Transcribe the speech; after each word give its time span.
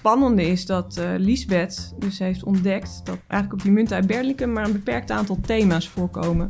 spannende 0.00 0.42
is 0.42 0.66
dat 0.66 0.98
uh, 0.98 1.04
Lisbeth 1.16 1.94
dus 1.98 2.18
heeft 2.18 2.44
ontdekt 2.44 3.00
dat 3.04 3.18
eigenlijk 3.26 3.52
op 3.52 3.62
die 3.62 3.72
munten 3.72 3.96
uit 3.96 4.06
Berlicum 4.06 4.52
maar 4.52 4.64
een 4.64 4.72
beperkt 4.72 5.10
aantal 5.10 5.38
thema's 5.40 5.88
voorkomen. 5.88 6.48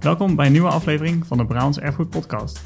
Welkom 0.00 0.36
bij 0.36 0.46
een 0.46 0.52
nieuwe 0.52 0.68
aflevering 0.68 1.26
van 1.26 1.38
de 1.38 1.46
Brabants 1.46 1.78
Erfgoed 1.78 2.08
Podcast. 2.08 2.60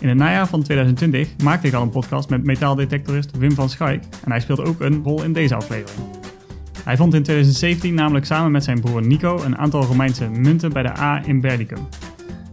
In 0.00 0.08
het 0.08 0.16
najaar 0.18 0.48
van 0.48 0.62
2020 0.62 1.36
maakte 1.42 1.66
ik 1.66 1.74
al 1.74 1.82
een 1.82 1.90
podcast 1.90 2.28
met 2.28 2.44
metaaldetectorist 2.44 3.36
Wim 3.36 3.52
van 3.52 3.68
Schaik 3.68 4.04
en 4.24 4.30
hij 4.30 4.40
speelt 4.40 4.60
ook 4.60 4.80
een 4.80 5.02
rol 5.02 5.22
in 5.22 5.32
deze 5.32 5.54
aflevering. 5.54 6.06
Hij 6.84 6.96
vond 6.96 7.14
in 7.14 7.22
2017 7.22 7.94
namelijk 7.94 8.26
samen 8.26 8.50
met 8.50 8.64
zijn 8.64 8.80
broer 8.80 9.06
Nico 9.06 9.42
een 9.42 9.58
aantal 9.58 9.82
Romeinse 9.82 10.28
munten 10.30 10.72
bij 10.72 10.82
de 10.82 10.98
A 10.98 11.26
in 11.26 11.40
Berlicum. 11.40 11.88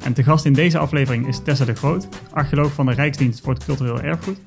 En 0.03 0.13
te 0.13 0.23
gast 0.23 0.45
in 0.45 0.53
deze 0.53 0.77
aflevering 0.77 1.27
is 1.27 1.43
Tessa 1.43 1.65
de 1.65 1.75
Groot, 1.75 2.07
archeoloog 2.31 2.73
van 2.73 2.85
de 2.85 2.93
Rijksdienst 2.93 3.41
voor 3.41 3.53
het 3.53 3.65
Cultureel 3.65 4.01
Erfgoed, 4.01 4.39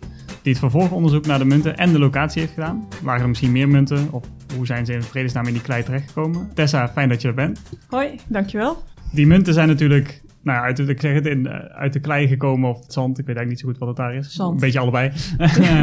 die 0.49 0.57
het 0.57 0.73
vervolgonderzoek 0.73 1.27
naar 1.27 1.39
de 1.39 1.45
munten 1.45 1.77
en 1.77 1.93
de 1.93 1.99
locatie 1.99 2.41
heeft 2.41 2.53
gedaan. 2.53 2.89
Waren 3.03 3.23
er 3.23 3.29
misschien 3.29 3.53
meer 3.53 3.69
munten 3.69 4.13
of 4.13 4.25
hoe 4.57 4.67
zijn 4.67 4.87
ze 4.87 4.93
in 4.93 5.03
vredesnaam 5.03 5.47
in 5.47 5.53
die 5.53 5.63
klei 5.63 5.83
terechtgekomen? 5.83 6.51
Tessa, 6.55 6.89
fijn 6.89 7.09
dat 7.09 7.23
je 7.23 7.29
er 7.29 7.35
bent. 7.35 7.63
Hoi, 7.89 8.19
dankjewel. 8.29 8.83
Die 9.13 9.27
munten 9.27 9.55
zijn 9.55 9.69
natuurlijk 9.69 10.23
nou, 10.43 10.65
uit, 10.65 10.79
ik 10.79 11.01
zeg 11.01 11.15
het, 11.15 11.27
in, 11.27 11.47
eh, 11.47 11.55
uit 11.55 11.93
de 11.93 12.01
klei 12.01 12.29
gekomen 12.29 12.71
of 12.71 12.81
het 12.83 12.93
zand. 12.93 13.19
Ik 13.19 13.27
weet 13.27 13.37
eigenlijk 13.37 13.49
niet 13.49 13.61
zo 13.61 13.69
goed 13.69 13.79
wat 13.79 13.89
het 13.89 13.97
daar 13.97 14.15
is. 14.15 14.33
Zand. 14.33 14.53
Een 14.53 14.61
beetje 14.61 14.79
allebei. 14.79 15.13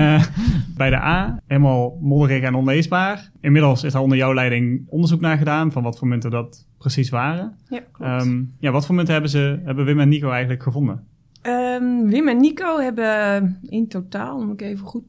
bij 0.77 0.89
de 0.89 1.01
A, 1.01 1.39
helemaal 1.47 1.97
modderig 2.01 2.43
en 2.43 2.55
onleesbaar. 2.55 3.31
Inmiddels 3.41 3.83
is 3.83 3.93
er 3.93 3.99
onder 3.99 4.17
jouw 4.17 4.33
leiding 4.33 4.85
onderzoek 4.89 5.21
naar 5.21 5.37
gedaan 5.37 5.71
van 5.71 5.83
wat 5.83 5.97
voor 5.97 6.07
munten 6.07 6.31
dat 6.31 6.67
precies 6.77 7.09
waren. 7.09 7.55
Ja, 7.69 7.79
klopt. 7.91 8.25
Um, 8.25 8.53
ja, 8.59 8.71
wat 8.71 8.85
voor 8.85 8.95
munten 8.95 9.13
hebben, 9.13 9.31
ze, 9.31 9.59
hebben 9.63 9.85
Wim 9.85 9.99
en 9.99 10.09
Nico 10.09 10.29
eigenlijk 10.29 10.63
gevonden? 10.63 11.03
Um, 11.47 12.09
Wim 12.09 12.27
en 12.27 12.37
Nico 12.37 12.79
hebben 12.79 13.59
in 13.61 13.87
totaal, 13.87 14.45
moet 14.45 14.61
ik 14.61 14.67
even 14.67 14.85
goed 14.85 15.03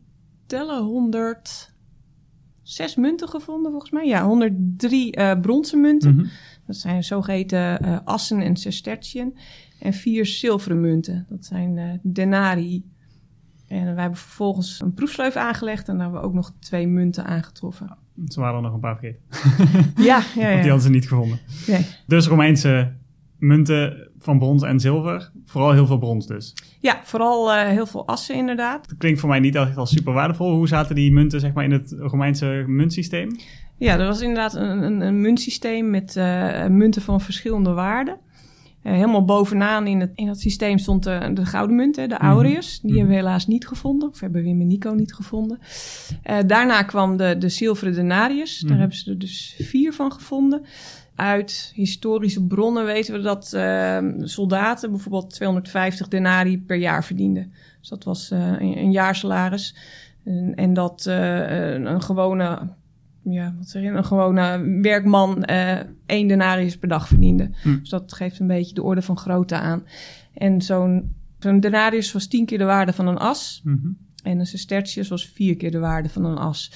tellen, 0.47 0.83
106 0.83 2.97
munten 2.97 3.29
gevonden 3.29 3.71
volgens 3.71 3.91
mij. 3.91 4.07
Ja, 4.07 4.25
103 4.25 5.19
uh, 5.19 5.41
bronzen 5.41 5.81
munten. 5.81 6.12
Mm 6.12 6.19
-hmm. 6.19 6.28
Dat 6.67 6.77
zijn 6.77 7.05
zogeheten 7.05 7.84
uh, 7.84 7.98
assen 8.05 8.41
en 8.41 8.56
sestertien. 8.56 9.37
En 9.81 9.93
vier 9.93 10.27
zilveren 10.27 10.81
munten. 10.81 11.27
Dat 11.28 11.45
zijn 11.45 11.77
uh, 11.77 11.91
denarii. 12.03 12.91
En 13.69 13.84
wij 13.84 14.03
hebben 14.03 14.19
vervolgens 14.19 14.81
een 14.81 14.95
proefsleuf 14.95 15.37
aangelegd. 15.37 15.89
En 15.89 15.95
daar 15.95 16.03
hebben 16.03 16.21
we 16.21 16.27
ook 16.27 16.34
nog 16.34 16.53
twee 16.59 16.87
munten 16.87 17.25
aangetroffen. 17.25 17.97
Ze 18.27 18.41
waren 18.41 18.56
er 18.56 18.62
nog 18.62 18.75
een 18.75 18.81
paar 18.81 18.98
vergeten. 18.98 19.23
ja, 20.05 20.23
ja, 20.34 20.34
ja. 20.34 20.48
Want 20.50 20.62
die 20.62 20.71
hadden 20.71 20.81
ze 20.81 20.91
niet 20.91 21.09
gevonden. 21.09 21.39
Nee. 21.67 21.87
Dus 22.06 22.27
Romeinse 22.27 22.93
munten 23.39 24.11
van 24.19 24.39
brons 24.39 24.62
en 24.62 24.81
zilver. 24.81 25.31
Vooral 25.45 25.73
heel 25.73 25.87
veel 25.87 25.98
brons 25.98 26.27
dus. 26.27 26.55
Ja, 26.81 27.01
vooral 27.05 27.55
uh, 27.55 27.62
heel 27.62 27.87
veel 27.87 28.06
assen 28.06 28.34
inderdaad. 28.34 28.89
Dat 28.89 28.98
klinkt 28.98 29.20
voor 29.20 29.28
mij 29.28 29.41
niet 29.41 29.55
echt 29.55 29.77
als 29.77 29.91
super 29.91 30.12
waardevol. 30.12 30.55
Hoe 30.55 30.69
zaten 30.69 30.95
die 30.95 31.12
munten 31.12 31.41
zeg 31.41 31.53
maar, 31.53 31.65
in 31.65 31.73
het 31.73 31.95
Romeinse 31.98 32.65
muntsysteem? 32.67 33.37
Ja, 33.78 33.98
er 33.98 34.06
was 34.06 34.20
inderdaad 34.20 34.55
een, 34.55 34.83
een, 34.83 35.01
een 35.01 35.20
muntsysteem 35.20 35.91
met 35.91 36.17
uh, 36.17 36.67
munten 36.67 37.03
van 37.03 37.20
verschillende 37.20 37.70
waarden. 37.73 38.19
Uh, 38.87 38.92
helemaal 38.92 39.25
bovenaan 39.25 39.87
in 39.87 40.01
het, 40.01 40.11
in 40.15 40.29
het 40.29 40.41
systeem 40.41 40.79
stond 40.79 41.03
de, 41.03 41.31
de 41.34 41.47
gouden 41.47 41.77
munt, 41.77 41.97
hè, 41.97 42.06
de 42.06 42.17
aureus. 42.17 42.81
Die 42.81 42.91
Mhm. 42.91 42.98
hebben 42.98 43.17
we 43.17 43.23
helaas 43.23 43.47
niet 43.47 43.67
gevonden. 43.67 44.09
Of 44.09 44.20
hebben 44.20 44.43
Wim 44.43 44.61
en 44.61 44.67
Nico 44.67 44.93
niet 44.93 45.15
gevonden. 45.15 45.59
Uh, 46.31 46.39
daarna 46.47 46.83
kwam 46.83 47.17
de, 47.17 47.37
de 47.39 47.48
zilveren 47.48 47.95
denarius. 47.95 48.59
Daar 48.59 48.70
Mhm. 48.70 48.81
hebben 48.81 48.97
ze 48.98 49.11
er 49.11 49.19
dus 49.19 49.55
vier 49.59 49.93
van 49.93 50.12
gevonden. 50.12 50.62
Uit 51.15 51.73
historische 51.75 52.45
bronnen 52.47 52.84
weten 52.84 53.15
we 53.15 53.20
dat 53.20 53.53
uh, 53.55 53.98
soldaten 54.20 54.91
bijvoorbeeld 54.91 55.31
250 55.31 56.09
denarii 56.09 56.59
per 56.59 56.77
jaar 56.77 57.05
verdienden. 57.05 57.53
Dus 57.81 57.89
dat 57.89 58.05
was 58.05 58.31
uh, 58.31 58.39
een, 58.39 58.78
een 58.78 58.91
jaarsalaris. 58.91 59.75
En, 60.25 60.53
en 60.55 60.75
dat 60.75 61.05
een 61.06 62.03
gewone, 62.03 62.59
ja, 63.30 63.55
wat 63.58 63.69
zeg 63.69 63.82
je, 63.82 63.88
een 63.88 64.05
gewone 64.05 64.78
werkman 64.82 65.48
uh, 65.50 65.78
één 66.06 66.28
denarius 66.28 66.78
per 66.78 66.88
dag 66.88 67.08
verdiende. 67.08 67.50
Hm. 67.62 67.78
Dus 67.78 67.88
dat 67.88 68.12
geeft 68.12 68.38
een 68.38 68.46
beetje 68.46 68.74
de 68.74 68.82
orde 68.82 69.02
van 69.02 69.19
grootte 69.19 69.54
aan. 69.54 69.84
En 70.34 70.62
zo'n 70.62 71.14
zo'n 71.38 71.60
denarius 71.60 72.12
was 72.12 72.26
tien 72.26 72.47
keer 72.47 72.59
de 72.59 72.65
waarde 72.65 72.92
van 72.92 73.06
een 73.06 73.19
as. 73.19 73.60
Mhm. 73.65 73.88
En 74.22 74.38
een 74.38 74.47
sestertius 74.47 75.09
was 75.09 75.26
vier 75.26 75.56
keer 75.56 75.70
de 75.70 75.78
waarde 75.78 76.09
van 76.09 76.25
een 76.25 76.38
as. 76.38 76.72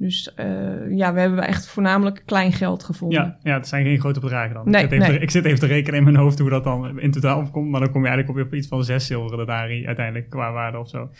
Dus 0.00 0.32
uh, 0.36 0.96
ja, 0.96 1.14
we 1.14 1.20
hebben 1.20 1.46
echt 1.46 1.66
voornamelijk 1.66 2.22
klein 2.24 2.52
geld 2.52 2.84
gevonden. 2.84 3.22
Ja, 3.22 3.36
ja, 3.42 3.54
het 3.56 3.68
zijn 3.68 3.84
geen 3.84 4.00
grote 4.00 4.20
bedragen 4.20 4.54
dan. 4.54 4.70
Nee, 4.70 4.82
ik, 4.82 4.90
zit 4.90 4.92
even 4.92 5.08
nee. 5.08 5.18
te, 5.18 5.22
ik 5.22 5.30
zit 5.30 5.44
even 5.44 5.58
te 5.58 5.66
rekenen 5.66 5.98
in 5.98 6.04
mijn 6.04 6.16
hoofd 6.16 6.38
hoe 6.38 6.50
dat 6.50 6.64
dan 6.64 7.00
in 7.00 7.10
totaal 7.10 7.38
opkomt. 7.38 7.70
Maar 7.70 7.80
dan 7.80 7.90
kom 7.90 8.02
je 8.02 8.08
eigenlijk 8.08 8.46
op 8.46 8.54
iets 8.54 8.68
van 8.68 8.84
zes 8.84 9.06
zilveren 9.06 9.46
denari 9.46 9.86
uiteindelijk 9.86 10.30
qua 10.30 10.52
waarde 10.52 10.78
of 10.78 10.88
zo. 10.88 11.10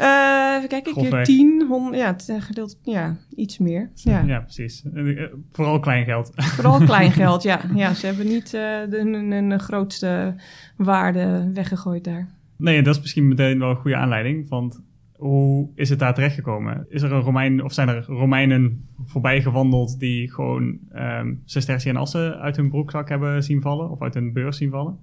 Uh, 0.00 0.54
even 0.56 0.68
kijken, 0.68 0.92
Grofweg. 0.92 1.24
tien, 1.24 1.66
hond, 1.68 1.94
ja, 1.94 2.06
het 2.06 2.32
gedeeld, 2.38 2.78
ja, 2.82 3.16
iets 3.34 3.58
meer. 3.58 3.90
Ja, 3.94 4.22
Ja, 4.26 4.40
precies. 4.40 4.84
Uh, 4.94 5.26
Vooral 5.52 5.80
klein 5.80 6.04
geld. 6.04 6.32
Vooral 6.56 6.78
klein 6.84 7.10
geld, 7.10 7.42
ja. 7.42 7.60
ja 7.74 7.94
ze 7.94 8.06
hebben 8.06 8.26
niet 8.26 8.44
uh, 8.44 8.50
de, 8.50 8.96
hun, 8.96 9.32
hun 9.32 9.60
grootste 9.60 10.34
waarde 10.76 11.50
weggegooid 11.54 12.04
daar. 12.04 12.28
Nee, 12.56 12.82
dat 12.82 12.94
is 12.94 13.00
misschien 13.00 13.28
meteen 13.28 13.58
wel 13.58 13.70
een 13.70 13.76
goede 13.76 13.96
aanleiding. 13.96 14.48
Want 14.48 14.80
hoe 15.18 15.68
is 15.74 15.90
het 15.90 15.98
daar 15.98 16.14
terechtgekomen? 16.14 16.86
Is 16.88 17.02
er 17.02 17.12
een 17.12 17.20
Romein, 17.20 17.64
of 17.64 17.72
zijn 17.72 17.88
er 17.88 18.04
Romeinen 18.04 18.88
voorbij 19.04 19.42
gewandeld 19.42 19.98
die 19.98 20.32
gewoon 20.32 20.78
um, 20.94 21.42
sestertie 21.44 21.90
en 21.90 21.96
assen 21.96 22.38
uit 22.38 22.56
hun 22.56 22.68
broekzak 22.70 23.08
hebben 23.08 23.42
zien 23.42 23.60
vallen? 23.60 23.90
Of 23.90 24.02
uit 24.02 24.14
hun 24.14 24.32
beurs 24.32 24.56
zien 24.56 24.70
vallen? 24.70 24.98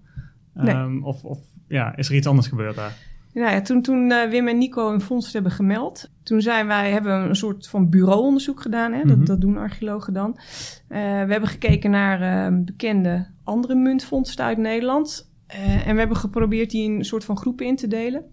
Nee. 0.53 0.75
Um, 0.75 1.03
of, 1.03 1.23
of 1.23 1.39
ja, 1.67 1.95
is 1.95 2.09
er 2.09 2.15
iets 2.15 2.27
anders 2.27 2.47
gebeurd 2.47 2.75
daar? 2.75 3.11
Nou 3.33 3.51
ja, 3.51 3.61
toen, 3.61 3.81
toen 3.81 4.09
uh, 4.11 4.29
Wim 4.29 4.47
en 4.47 4.57
Nico 4.57 4.89
hun 4.89 5.01
vondst 5.01 5.33
hebben 5.33 5.51
gemeld, 5.51 6.11
toen 6.23 6.41
zijn 6.41 6.67
wij, 6.67 6.91
hebben 6.91 7.21
we 7.21 7.29
een 7.29 7.35
soort 7.35 7.67
van 7.67 7.89
bureauonderzoek 7.89 8.61
gedaan. 8.61 8.93
Hè? 8.93 9.03
Dat, 9.03 9.17
Mhm. 9.17 9.25
dat 9.25 9.41
doen 9.41 9.57
archeologen 9.57 10.13
dan. 10.13 10.29
Uh, 10.29 10.97
we 10.99 11.31
hebben 11.31 11.47
gekeken 11.47 11.91
naar 11.91 12.51
uh, 12.51 12.57
bekende 12.65 13.27
andere 13.43 13.75
muntvondsten 13.75 14.45
uit 14.45 14.57
Nederland. 14.57 15.31
Uh, 15.55 15.87
en 15.87 15.93
we 15.93 15.99
hebben 15.99 16.17
geprobeerd 16.17 16.71
die 16.71 16.83
in 16.83 16.91
een 16.91 17.05
soort 17.05 17.25
van 17.25 17.37
groepen 17.37 17.65
in 17.65 17.75
te 17.75 17.87
delen. 17.87 18.23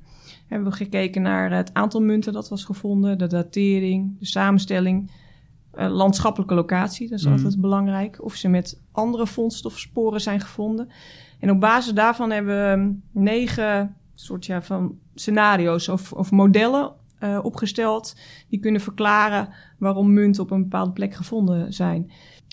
We 0.50 0.56
hebben 0.56 0.72
gekeken 0.74 1.22
naar 1.22 1.52
het 1.52 1.74
aantal 1.74 2.00
munten 2.02 2.32
dat 2.32 2.48
was 2.48 2.64
gevonden, 2.64 3.18
de 3.18 3.26
datering, 3.26 4.18
de 4.18 4.26
samenstelling, 4.26 5.10
uh, 5.78 5.88
landschappelijke 5.90 6.54
locatie, 6.54 7.08
dat 7.08 7.18
is 7.18 7.24
Mhm. 7.24 7.34
altijd 7.34 7.60
belangrijk. 7.60 8.24
Of 8.24 8.34
ze 8.34 8.48
met 8.48 8.80
andere 8.92 9.26
vondsten 9.26 9.70
of 9.70 9.78
sporen 9.78 10.20
zijn 10.20 10.40
gevonden. 10.40 10.88
En 11.38 11.50
op 11.50 11.60
basis 11.60 11.92
daarvan 11.94 12.30
hebben 12.30 12.54
we 13.12 13.20
negen 13.20 13.96
soort 14.14 14.46
ja, 14.46 14.62
van 14.62 14.98
scenario's 15.14 15.88
of, 15.88 16.12
of 16.12 16.30
modellen 16.30 16.92
uh, 17.20 17.38
opgesteld 17.42 18.16
die 18.48 18.60
kunnen 18.60 18.80
verklaren 18.80 19.48
waarom 19.78 20.12
munten 20.12 20.42
op 20.42 20.50
een 20.50 20.62
bepaalde 20.62 20.92
plek 20.92 21.14
gevonden 21.14 21.72
zijn. 21.72 22.10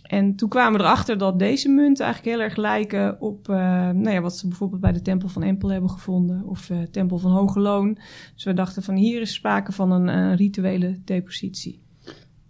En 0.07 0.35
toen 0.35 0.49
kwamen 0.49 0.79
we 0.79 0.85
erachter 0.85 1.17
dat 1.17 1.39
deze 1.39 1.69
munten 1.69 2.05
eigenlijk 2.05 2.35
heel 2.35 2.45
erg 2.45 2.55
lijken 2.55 3.21
op 3.21 3.47
uh, 3.49 3.55
nou 3.89 4.09
ja, 4.09 4.21
wat 4.21 4.37
ze 4.37 4.47
bijvoorbeeld 4.47 4.81
bij 4.81 4.91
de 4.91 5.01
Tempel 5.01 5.29
van 5.29 5.43
Empel 5.43 5.71
hebben 5.71 5.89
gevonden 5.89 6.43
of 6.45 6.69
uh, 6.69 6.77
Tempel 6.91 7.17
van 7.17 7.31
Hoge 7.31 7.59
Loon. 7.59 7.97
Dus 8.33 8.43
we 8.43 8.53
dachten 8.53 8.83
van 8.83 8.95
hier 8.95 9.21
is 9.21 9.33
sprake 9.33 9.71
van 9.71 9.91
een, 9.91 10.07
een 10.07 10.35
rituele 10.35 10.99
depositie. 11.05 11.81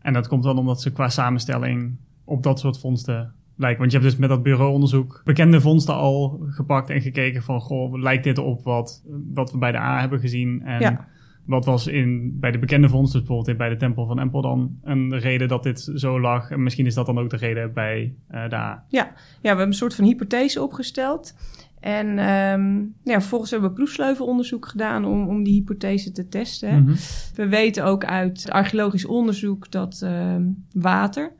En 0.02 0.14
dat 0.14 0.28
komt 0.28 0.44
dan 0.44 0.58
omdat 0.58 0.82
ze 0.82 0.92
qua 0.92 1.10
samenstelling 1.10 1.96
op 2.24 2.44
dat 2.44 2.60
soort 2.60 2.80
vondsten 2.80 3.34
lijken. 3.56 3.80
Want 3.80 3.92
je 3.92 3.98
hebt 3.98 4.10
dus 4.10 4.20
met 4.20 4.30
dat 4.30 4.44
bureauonderzoek 4.44 5.22
bekende 5.26 5.62
vondsten 5.62 5.96
al 5.96 6.40
gepakt 6.50 6.90
en 6.90 7.02
gekeken 7.02 7.44
van, 7.44 7.62
goh, 7.62 8.00
lijkt 8.00 8.24
dit 8.24 8.38
op 8.38 8.64
wat, 8.64 9.04
wat 9.34 9.52
we 9.52 9.58
bij 9.58 9.72
de 9.72 9.78
A 9.78 10.00
hebben 10.00 10.20
gezien? 10.20 10.62
En 10.62 10.82
Ja. 10.82 11.08
Wat 11.48 11.66
was 11.66 11.88
in, 11.88 12.40
bij 12.40 12.52
de 12.52 12.60
bekende 12.60 12.90
vondsten, 12.90 13.20
bijvoorbeeld 13.20 13.58
bij 13.58 13.70
de 13.70 13.76
Tempel 13.76 14.06
van 14.06 14.20
Empel 14.20 14.42
dan 14.42 14.78
een 14.84 15.20
reden 15.20 15.48
dat 15.48 15.64
dit 15.64 15.92
zo 15.96 16.20
lag? 16.20 16.52
En 16.52 16.64
misschien 16.64 16.86
is 16.86 16.94
dat 16.94 17.06
dan 17.06 17.20
ook 17.20 17.30
de 17.30 17.38
reden 17.38 17.74
bij 17.74 18.16
uh, 18.32 18.50
de 18.50 18.56
A. 18.56 18.84
Ja. 18.88 19.04
ja, 19.06 19.14
we 19.42 19.48
hebben 19.48 19.68
een 19.68 19.74
soort 19.74 19.96
van 19.96 20.06
hypothese 20.06 20.62
opgesteld. 20.62 21.36
En 21.80 22.08
um, 22.08 22.96
ja, 23.04 23.20
vervolgens 23.20 23.52
hebben 23.52 23.70
we 23.70 23.76
proefsleuvelonderzoek 23.76 24.68
gedaan 24.68 25.06
om, 25.06 25.28
om 25.28 25.44
die 25.44 25.54
hypothese 25.54 26.12
te 26.12 26.28
testen. 26.28 26.84
Mhm. 26.84 26.96
We 27.36 27.48
weten 27.48 27.86
ook 27.86 28.06
uit 28.06 28.50
archeologisch 28.50 29.06
onderzoek 29.06 29.72
dat 29.72 30.02
uh, 30.04 30.36
water 30.74 31.32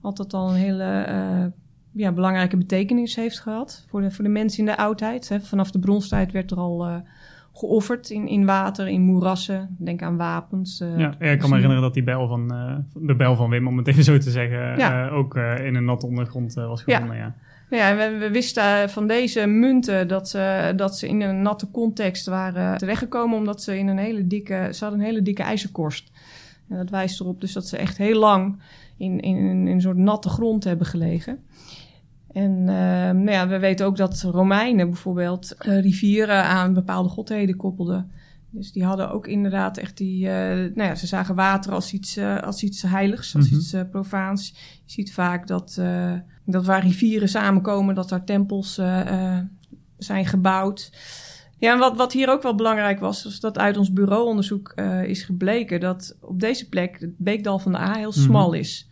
altijd 0.00 0.34
al 0.34 0.48
een 0.48 0.56
hele 0.56 1.06
uh, 1.08 1.46
ja, 1.92 2.12
belangrijke 2.12 2.56
betekenis 2.56 3.16
heeft 3.16 3.40
gehad 3.40 3.84
voor 3.88 4.00
de, 4.00 4.10
voor 4.10 4.24
de 4.24 4.30
mensen 4.30 4.58
in 4.58 4.64
de 4.64 4.76
oudheid. 4.76 5.28
Hè. 5.28 5.40
Vanaf 5.40 5.70
de 5.70 5.78
bronstijd 5.78 6.32
werd 6.32 6.50
er 6.50 6.56
al 6.56 6.86
uh, 6.86 6.96
geofferd 7.60 8.10
in, 8.10 8.28
in 8.28 8.44
water, 8.44 8.88
in 8.88 9.02
moerassen. 9.02 9.76
Denk 9.78 10.02
aan 10.02 10.16
wapens. 10.16 10.80
Uh, 10.80 10.98
ja, 10.98 11.20
ik 11.20 11.38
kan 11.38 11.48
me 11.48 11.54
herinneren 11.54 11.82
dat 11.82 11.94
die 11.94 12.02
bijl 12.02 12.28
van, 12.28 12.54
uh, 12.54 12.76
de 13.06 13.16
bijl 13.16 13.36
van 13.36 13.50
Wim, 13.50 13.66
om 13.66 13.76
het 13.76 13.86
even 13.86 14.04
zo 14.04 14.18
te 14.18 14.30
zeggen, 14.30 14.78
Ja. 14.78 15.06
uh, 15.06 15.14
ook 15.14 15.34
in 15.36 15.74
een 15.74 15.84
natte 15.84 16.06
ondergrond 16.06 16.54
was 16.54 16.82
gevonden. 16.82 17.16
Ja. 17.16 17.34
Ja, 17.70 17.88
ja 17.88 17.96
we, 17.96 18.18
we, 18.18 18.30
wisten 18.30 18.90
van 18.90 19.06
deze 19.06 19.46
munten 19.46 20.08
dat 20.08 20.28
ze, 20.28 20.72
dat 20.76 20.98
ze 20.98 21.08
in 21.08 21.20
een 21.20 21.42
natte 21.42 21.70
context 21.70 22.26
waren 22.26 22.78
terechtgekomen, 22.78 23.38
omdat 23.38 23.62
ze 23.62 23.78
in 23.78 23.88
een 23.88 23.98
hele 23.98 24.26
dikke, 24.26 24.68
ze 24.72 24.84
hadden 24.84 25.00
een 25.00 25.06
hele 25.06 25.22
dikke 25.22 25.42
ijzerkorst. 25.42 26.10
En 26.68 26.76
dat 26.76 26.90
wijst 26.90 27.20
erop 27.20 27.40
dus 27.40 27.52
dat 27.52 27.68
ze 27.68 27.76
echt 27.76 27.98
heel 27.98 28.18
lang 28.18 28.62
in, 28.96 29.20
in, 29.20 29.36
in 29.36 29.66
een 29.66 29.80
soort 29.80 29.96
natte 29.96 30.28
grond 30.28 30.64
hebben 30.64 30.86
gelegen. 30.86 31.38
En 32.32 32.50
uh, 32.60 32.66
nou 33.10 33.30
ja, 33.30 33.48
we 33.48 33.58
weten 33.58 33.86
ook 33.86 33.96
dat 33.96 34.20
Romeinen 34.22 34.86
bijvoorbeeld 34.88 35.56
uh, 35.66 35.80
rivieren 35.80 36.44
aan 36.44 36.74
bepaalde 36.74 37.08
godheden 37.08 37.56
koppelden. 37.56 38.10
Dus 38.52 38.72
die 38.72 38.84
hadden 38.84 39.10
ook 39.10 39.26
inderdaad 39.26 39.76
echt 39.78 39.96
die... 39.96 40.28
eh, 40.28 40.34
nou 40.74 40.88
ja, 40.88 40.94
ze 40.94 41.06
zagen 41.06 41.34
water 41.34 41.72
als 41.72 41.92
iets, 41.92 42.16
eh, 42.16 42.42
als 42.42 42.62
iets 42.62 42.82
heiligs, 42.82 43.36
als 43.36 43.46
Mhm. 43.50 43.54
iets 43.54 43.72
eh, 43.72 43.80
profaans. 43.90 44.48
Je 44.84 44.92
ziet 44.92 45.12
vaak 45.12 45.46
dat, 45.46 45.76
eh, 45.80 46.12
dat 46.44 46.64
waar 46.66 46.82
rivieren 46.82 47.28
samenkomen, 47.28 47.94
dat 47.94 48.08
daar 48.08 48.24
tempels 48.24 48.78
eh, 48.78 49.00
eh, 49.36 49.44
zijn 49.98 50.26
gebouwd. 50.26 50.92
Ja, 51.58 51.72
en 51.72 51.78
wat, 51.78 51.96
wat 51.96 52.12
hier 52.12 52.28
ook 52.30 52.42
wel 52.42 52.54
belangrijk 52.54 53.00
was, 53.00 53.24
was 53.24 53.40
dat 53.40 53.58
uit 53.58 53.76
ons 53.76 53.92
bureauonderzoek 53.92 54.72
eh, 54.74 55.02
is 55.04 55.22
gebleken 55.22 55.80
dat 55.80 56.16
op 56.20 56.40
deze 56.40 56.68
plek 56.68 56.96
het 57.00 57.18
beekdal 57.18 57.58
van 57.58 57.72
de 57.72 57.78
A 57.78 57.94
heel 57.94 58.10
Mhm. 58.10 58.20
smal 58.20 58.52
is. 58.52 58.89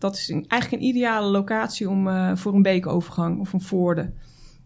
Dat 0.00 0.14
is 0.16 0.28
een, 0.28 0.44
eigenlijk 0.48 0.82
een 0.82 0.88
ideale 0.88 1.30
locatie 1.30 1.88
om, 1.88 2.08
eh, 2.08 2.36
voor 2.36 2.54
een 2.54 2.62
beekovergang 2.62 3.40
of 3.40 3.52
een 3.52 3.60
voorde. 3.60 4.00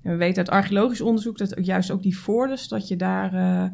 En 0.02 0.10
we 0.12 0.16
weten 0.16 0.36
uit 0.38 0.50
archeologisch 0.50 1.00
onderzoek 1.00 1.38
dat 1.38 1.54
juist 1.62 1.90
ook 1.90 2.02
die 2.02 2.18
voordes, 2.18 2.68
dat 2.68 2.88
je 2.88 2.96
daar 2.96 3.34
eh, 3.34 3.64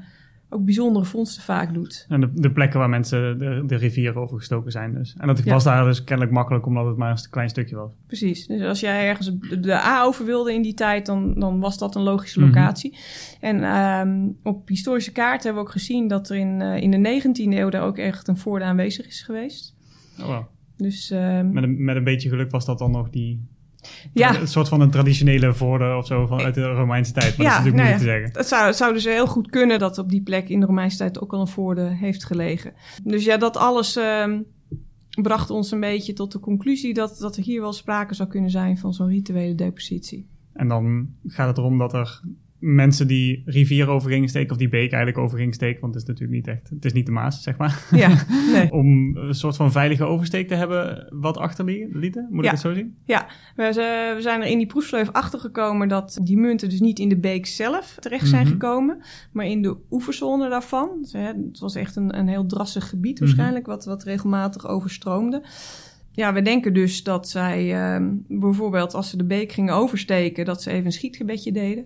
ook 0.53 0.65
bijzondere 0.65 1.05
vondsten 1.05 1.43
vaak 1.43 1.75
doet. 1.75 2.07
En 2.09 2.21
de, 2.21 2.31
de 2.35 2.53
plekken 2.53 2.79
waar 2.79 2.89
mensen 2.89 3.39
de, 3.39 3.63
de 3.67 3.77
rivier 3.77 4.19
overgestoken 4.19 4.71
zijn 4.73 4.95
dus. 4.95 5.15
En 5.19 5.27
dat 5.27 5.45
Ja. 5.45 5.53
was 5.53 5.65
daar 5.65 5.85
dus 5.85 6.05
kennelijk 6.05 6.35
makkelijk 6.35 6.67
omdat 6.67 6.87
het 6.87 6.97
maar 6.97 7.11
een 7.11 7.31
klein 7.31 7.49
stukje 7.49 7.77
was. 7.77 7.93
Precies. 8.07 8.47
Dus 8.47 8.63
als 8.63 8.81
jij 8.81 9.09
ergens 9.09 9.31
de- 9.61 9.73
A 9.73 10.03
over 10.03 10.25
wilde 10.25 10.55
in 10.55 10.63
die 10.63 10.75
tijd, 10.75 11.07
dan, 11.07 11.35
dan 11.35 11.61
was 11.61 11.79
dat 11.79 11.95
een 11.95 12.03
logische 12.03 12.39
Mhm. 12.41 12.49
locatie. 12.49 12.99
En 13.41 13.63
ehm, 13.65 14.29
op 14.43 14.69
historische 14.69 15.13
kaarten 15.13 15.43
hebben 15.45 15.63
we 15.63 15.69
ook 15.69 15.75
gezien 15.75 16.09
dat 16.09 16.29
er 16.31 16.37
in, 16.37 16.61
eh, 16.61 16.77
in 16.83 16.91
de 16.91 16.97
19e 16.99 17.59
eeuw 17.59 17.71
daar 17.71 17.83
ook 17.83 17.99
echt 17.99 18.29
een 18.29 18.37
voorde 18.39 18.65
aanwezig 18.65 19.07
is 19.07 19.23
geweest. 19.23 19.75
Oh, 20.21 20.27
wel. 20.29 20.47
Dus 20.83 21.11
ehm, 21.11 21.53
met, 21.53 21.63
een, 21.63 21.85
met 21.85 21.97
een 21.97 22.05
beetje 22.05 22.29
geluk 22.29 22.51
was 22.51 22.65
dat 22.65 22.79
dan 22.79 22.91
nog 22.91 23.11
die... 23.11 23.49
ja, 24.13 24.41
Een 24.41 24.49
soort 24.49 24.69
van 24.69 24.81
een 24.81 24.91
traditionele 24.91 25.55
voorde 25.55 25.97
of 25.97 26.07
zo 26.07 26.27
van, 26.27 26.41
uit 26.41 26.55
de 26.55 26.67
Romeinse 26.67 27.13
tijd. 27.13 27.37
Maar 27.37 27.47
Ja, 27.47 27.53
dat 27.53 27.67
is 27.67 27.73
natuurlijk 27.73 27.77
nou 27.77 27.89
moeilijk 27.89 28.23
te 28.23 28.29
zeggen. 28.29 28.39
het 28.39 28.49
zou, 28.49 28.67
het 28.67 28.77
zou 28.77 28.93
dus 28.93 29.05
heel 29.05 29.27
goed 29.27 29.51
kunnen 29.51 29.79
dat 29.79 29.99
op 29.99 30.09
die 30.09 30.23
plek 30.23 30.49
in 30.49 30.61
de 30.61 30.67
Romeinse 30.67 30.97
tijd 30.97 31.21
ook 31.21 31.33
al 31.33 31.41
een 31.41 31.49
voorde 31.49 31.89
heeft 31.89 32.25
gelegen. 32.25 32.73
Dus 33.05 33.25
ja, 33.25 33.37
dat 33.37 33.57
alles 33.57 33.97
ehm, 33.97 34.41
bracht 35.23 35.51
ons 35.51 35.71
een 35.71 35.81
beetje 35.81 36.13
tot 36.13 36.33
de 36.33 36.41
conclusie 36.41 36.95
dat, 36.95 37.19
dat 37.19 37.37
er 37.37 37.43
hier 37.43 37.61
wel 37.61 37.73
sprake 37.73 38.15
zou 38.15 38.29
kunnen 38.29 38.51
zijn 38.51 38.79
van 38.79 38.95
zo'n 38.95 39.09
rituele 39.09 39.55
depositie. 39.55 40.29
En 40.53 40.69
dan 40.69 41.09
gaat 41.27 41.49
het 41.49 41.59
erom 41.59 41.79
dat 41.79 41.93
er 41.93 42.23
mensen 42.61 43.07
die 43.07 43.43
rivier 43.45 43.89
over 43.89 44.11
gingen 44.11 44.29
steken, 44.29 44.51
of 44.51 44.57
die 44.57 44.69
beek 44.69 44.93
eigenlijk 44.93 45.19
over 45.25 45.39
gingen 45.39 45.55
steken, 45.55 45.81
want 45.81 45.95
het 45.95 46.03
is 46.03 46.09
natuurlijk 46.09 46.37
niet 46.37 46.47
echt, 46.57 46.71
het 46.71 46.85
is 46.85 46.93
niet 46.93 47.07
de 47.07 47.13
Maas, 47.13 47.43
zeg 47.43 47.57
maar. 47.57 47.87
Ja, 47.91 48.25
nee. 48.53 48.73
Om 48.81 49.17
een 49.17 49.35
soort 49.35 49.57
van 49.57 49.73
veilige 49.73 50.05
oversteek 50.05 50.49
te 50.49 50.55
hebben 50.55 51.07
wat 51.11 51.37
achterlieten, 51.37 52.27
moet 52.31 52.45
Ja. 52.45 52.51
ik 52.51 52.57
het 52.57 52.61
zo 52.61 52.75
zien? 52.75 52.97
Ze- 53.57 54.13
we 54.17 54.23
zijn 54.23 54.41
er 54.41 54.47
in 54.49 54.59
die 54.59 54.67
proefsleuf 54.67 55.11
achter 55.13 55.39
gekomen 55.41 55.89
dat 55.89 56.19
die 56.23 56.37
munten 56.37 56.69
dus 56.69 56.81
niet 56.81 56.99
in 56.99 57.09
de 57.09 57.19
beek 57.19 57.47
zelf 57.47 57.97
terecht 58.01 58.29
zijn 58.29 58.43
Mhm. 58.43 58.53
gekomen, 58.53 59.03
maar 59.33 59.47
in 59.47 59.63
de 59.63 59.77
oeverzone 59.91 60.49
daarvan. 60.49 60.89
Dus, 61.03 61.13
hè, 61.13 61.27
het 61.27 61.59
was 61.59 61.75
echt 61.75 61.97
een, 61.97 62.19
een 62.19 62.29
heel 62.29 62.47
drassig 62.47 62.89
gebied 62.89 63.15
Mhm. 63.15 63.25
waarschijnlijk, 63.25 63.67
wat, 63.67 63.85
wat 63.85 64.03
regelmatig 64.05 64.67
overstroomde. 64.69 65.43
Ja, 66.13 66.33
we 66.33 66.43
denken 66.43 66.75
dus 66.75 67.03
dat 67.03 67.29
zij 67.29 67.75
ehm, 67.75 68.09
bijvoorbeeld 68.29 68.95
als 68.95 69.11
ze 69.11 69.17
de 69.17 69.25
beek 69.25 69.53
gingen 69.53 69.75
oversteken, 69.75 70.45
dat 70.45 70.63
ze 70.63 70.71
even 70.71 70.87
een 70.87 70.93
schietgebedje 70.93 71.53
deden. 71.53 71.85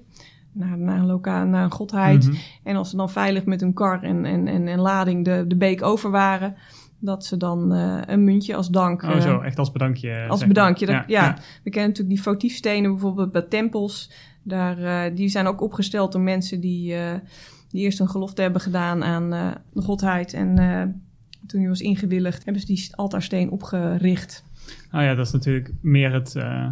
Naar, 0.54 0.78
naar, 0.78 0.98
een, 0.98 1.06
loka 1.06 1.44
naar 1.44 1.64
een 1.64 1.70
godheid. 1.72 2.26
Mhm. 2.26 2.36
En 2.62 2.76
als 2.76 2.90
ze 2.90 2.96
dan 2.96 3.10
veilig 3.10 3.44
met 3.44 3.60
hun 3.60 3.72
kar 3.74 4.02
en, 4.02 4.24
en, 4.24 4.48
en, 4.48 4.68
en 4.68 4.78
lading 4.80 5.24
de, 5.24 5.44
de 5.48 5.56
beek 5.56 5.82
over 5.82 6.10
waren, 6.10 6.54
dat 6.98 7.24
ze 7.24 7.36
dan 7.36 7.72
eh, 7.72 8.00
een 8.06 8.24
muntje 8.24 8.54
als 8.56 8.68
dank. 8.68 9.02
Oh 9.02 9.10
eh, 9.10 9.20
zo, 9.20 9.40
echt 9.40 9.58
als 9.58 9.72
bedankje. 9.72 10.10
eh, 10.10 10.30
als 10.30 10.46
bedankje. 10.46 10.86
Dat, 10.86 11.04
ja, 11.06 11.34
we 11.62 11.70
kennen 11.70 11.88
natuurlijk 11.90 12.16
die 12.16 12.22
votiefstenen 12.22 12.90
bijvoorbeeld 12.90 13.32
bij 13.32 13.42
tempels. 13.42 14.10
Daar, 14.42 14.78
eh, 14.78 15.16
die 15.16 15.28
zijn 15.28 15.46
ook 15.46 15.60
opgesteld 15.60 16.12
door 16.12 16.20
mensen 16.20 16.60
die, 16.60 16.94
eh, 16.94 17.14
die 17.68 17.82
eerst 17.82 18.00
een 18.00 18.08
gelofte 18.08 18.42
hebben 18.42 18.60
gedaan 18.60 19.04
aan 19.04 19.32
eh, 19.32 19.50
de 19.72 19.82
godheid. 19.82 20.32
En 20.32 20.58
eh, 20.58 20.82
toen 21.46 21.60
die 21.60 21.68
was 21.68 21.80
ingewilligd, 21.80 22.44
hebben 22.44 22.62
ze 22.62 22.68
die 22.68 22.88
altaarsteen 22.96 23.50
opgericht. 23.50 24.44
Nou 24.90 25.04
ja, 25.04 25.14
dat 25.14 25.26
is 25.26 25.32
natuurlijk 25.32 25.70
meer 25.80 26.12
het, 26.12 26.36
eh, 26.36 26.66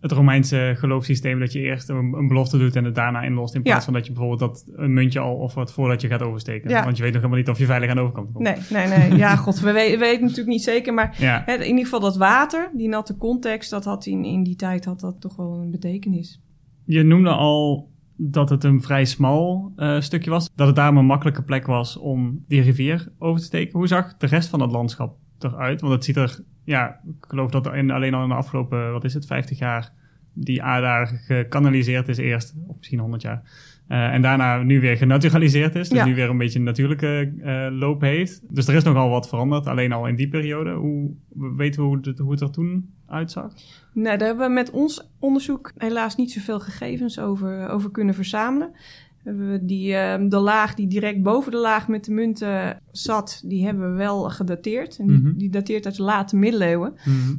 het 0.00 0.12
Romeinse 0.12 0.74
geloofssysteem 0.76 1.38
dat 1.38 1.52
je 1.52 1.60
eerst 1.60 1.88
een, 1.88 1.96
een 2.12 2.28
belofte 2.28 2.58
doet 2.58 2.76
en 2.76 2.84
het 2.84 2.94
daarna 2.94 3.22
inlost. 3.22 3.54
In 3.54 3.62
plaats 3.62 3.78
Ja. 3.78 3.84
van 3.84 3.92
dat 3.92 4.06
je 4.06 4.12
bijvoorbeeld 4.12 4.40
dat 4.40 4.64
een 4.76 4.92
muntje 4.92 5.18
al 5.20 5.34
offert 5.34 5.72
voordat 5.72 6.00
je 6.00 6.08
gaat 6.08 6.22
oversteken. 6.22 6.70
Ja. 6.70 6.84
Want 6.84 6.96
je 6.96 7.02
weet 7.02 7.12
nog 7.12 7.20
helemaal 7.22 7.40
niet 7.42 7.50
of 7.50 7.58
je 7.58 7.66
veilig 7.66 7.90
aan 7.90 7.96
de 7.96 8.02
overkant 8.02 8.32
komt. 8.32 8.44
Nee, 8.70 8.86
nee, 8.86 8.98
nee. 8.98 9.16
Ja, 9.24 9.36
god, 9.36 9.60
we 9.60 9.72
weten, 9.72 9.98
weten 9.98 10.20
natuurlijk 10.22 10.48
niet 10.48 10.62
zeker. 10.62 10.94
Maar 10.94 11.16
Ja, 11.18 11.42
hè, 11.46 11.54
in 11.54 11.66
ieder 11.66 11.84
geval 11.84 12.00
dat 12.00 12.16
water, 12.16 12.70
die 12.74 12.88
natte 12.88 13.16
context, 13.16 13.70
dat 13.70 13.84
had 13.84 14.06
in, 14.06 14.24
in 14.24 14.42
die 14.42 14.56
tijd 14.56 14.84
had 14.84 15.00
dat 15.00 15.20
toch 15.20 15.36
wel 15.36 15.60
een 15.62 15.70
betekenis. 15.70 16.40
je 16.84 17.02
noemde 17.02 17.30
al 17.30 17.90
dat 18.16 18.48
het 18.50 18.64
een 18.64 18.82
vrij 18.82 19.04
smal 19.04 19.72
eh, 19.76 20.00
stukje 20.00 20.30
was. 20.30 20.50
Dat 20.54 20.66
het 20.66 20.76
daarom 20.76 20.96
een 20.96 21.04
makkelijke 21.06 21.42
plek 21.42 21.66
was 21.66 21.96
om 21.96 22.44
die 22.48 22.60
rivier 22.62 23.12
over 23.18 23.40
te 23.40 23.46
steken. 23.46 23.78
Hoe 23.78 23.86
zag 23.86 24.16
de 24.16 24.26
rest 24.26 24.48
van 24.48 24.60
het 24.60 24.70
landschap 24.72 25.16
eruit? 25.38 25.80
Want 25.80 25.92
het 25.92 26.04
ziet 26.04 26.16
er, 26.16 26.40
ja, 26.68 27.00
ik 27.06 27.24
geloof 27.28 27.50
dat 27.50 27.74
in, 27.74 27.90
alleen 27.90 28.14
al 28.14 28.22
in 28.22 28.28
de 28.28 28.34
afgelopen, 28.34 28.92
wat 28.92 29.04
is 29.04 29.14
het, 29.14 29.26
50 29.26 29.58
jaar 29.58 29.92
die 30.32 30.62
A 30.64 30.80
daar 30.80 31.06
gekanaliseerd 31.06 32.08
is 32.08 32.16
eerst, 32.18 32.54
of 32.66 32.76
misschien 32.76 32.98
100 32.98 33.22
jaar. 33.22 33.42
Eh, 33.88 34.12
en 34.14 34.22
daarna 34.22 34.62
nu 34.62 34.80
weer 34.80 34.96
genaturaliseerd 34.96 35.74
is. 35.74 35.88
Dus 35.88 35.98
Ja. 35.98 36.04
nu 36.04 36.14
weer 36.14 36.28
een 36.30 36.38
beetje 36.38 36.58
een 36.58 36.64
natuurlijke 36.64 37.32
eh, 37.42 37.66
loop 37.70 38.00
heeft. 38.00 38.54
Dus 38.54 38.68
er 38.68 38.74
is 38.74 38.82
nogal 38.82 39.10
wat 39.10 39.28
veranderd, 39.28 39.66
alleen 39.66 39.92
al 39.92 40.06
in 40.06 40.14
die 40.16 40.28
periode. 40.28 40.72
Hoe 40.72 41.10
weten 41.56 41.80
we 41.82 41.86
hoe 41.86 41.98
het, 42.02 42.18
hoe 42.18 42.30
het 42.30 42.40
er 42.40 42.50
toen 42.50 42.94
uitzag? 43.06 43.52
Nee, 43.92 44.16
daar 44.16 44.26
hebben 44.28 44.46
we 44.46 44.52
met 44.52 44.70
ons 44.70 45.10
onderzoek 45.18 45.72
helaas 45.76 46.16
niet 46.16 46.32
zoveel 46.32 46.60
gegevens 46.60 47.18
over, 47.18 47.68
over 47.68 47.90
kunnen 47.90 48.14
verzamelen. 48.14 48.70
Hebben 49.28 49.50
we 49.50 49.64
die, 49.64 49.94
eh, 49.94 50.28
de 50.28 50.38
laag 50.38 50.74
die 50.74 50.86
direct 50.88 51.22
boven 51.22 51.50
de 51.52 51.58
laag 51.58 51.88
met 51.88 52.04
de 52.04 52.12
munten 52.12 52.80
zat, 52.92 53.42
die 53.44 53.64
hebben 53.64 53.90
we 53.90 53.96
wel 53.96 54.30
gedateerd. 54.30 54.98
En 54.98 55.06
die, 55.06 55.18
Mhm. 55.18 55.36
die 55.36 55.50
dateert 55.50 55.86
uit 55.86 55.96
de 55.96 56.02
late 56.02 56.36
middeleeuwen. 56.36 56.92
Mhm. 57.04 57.36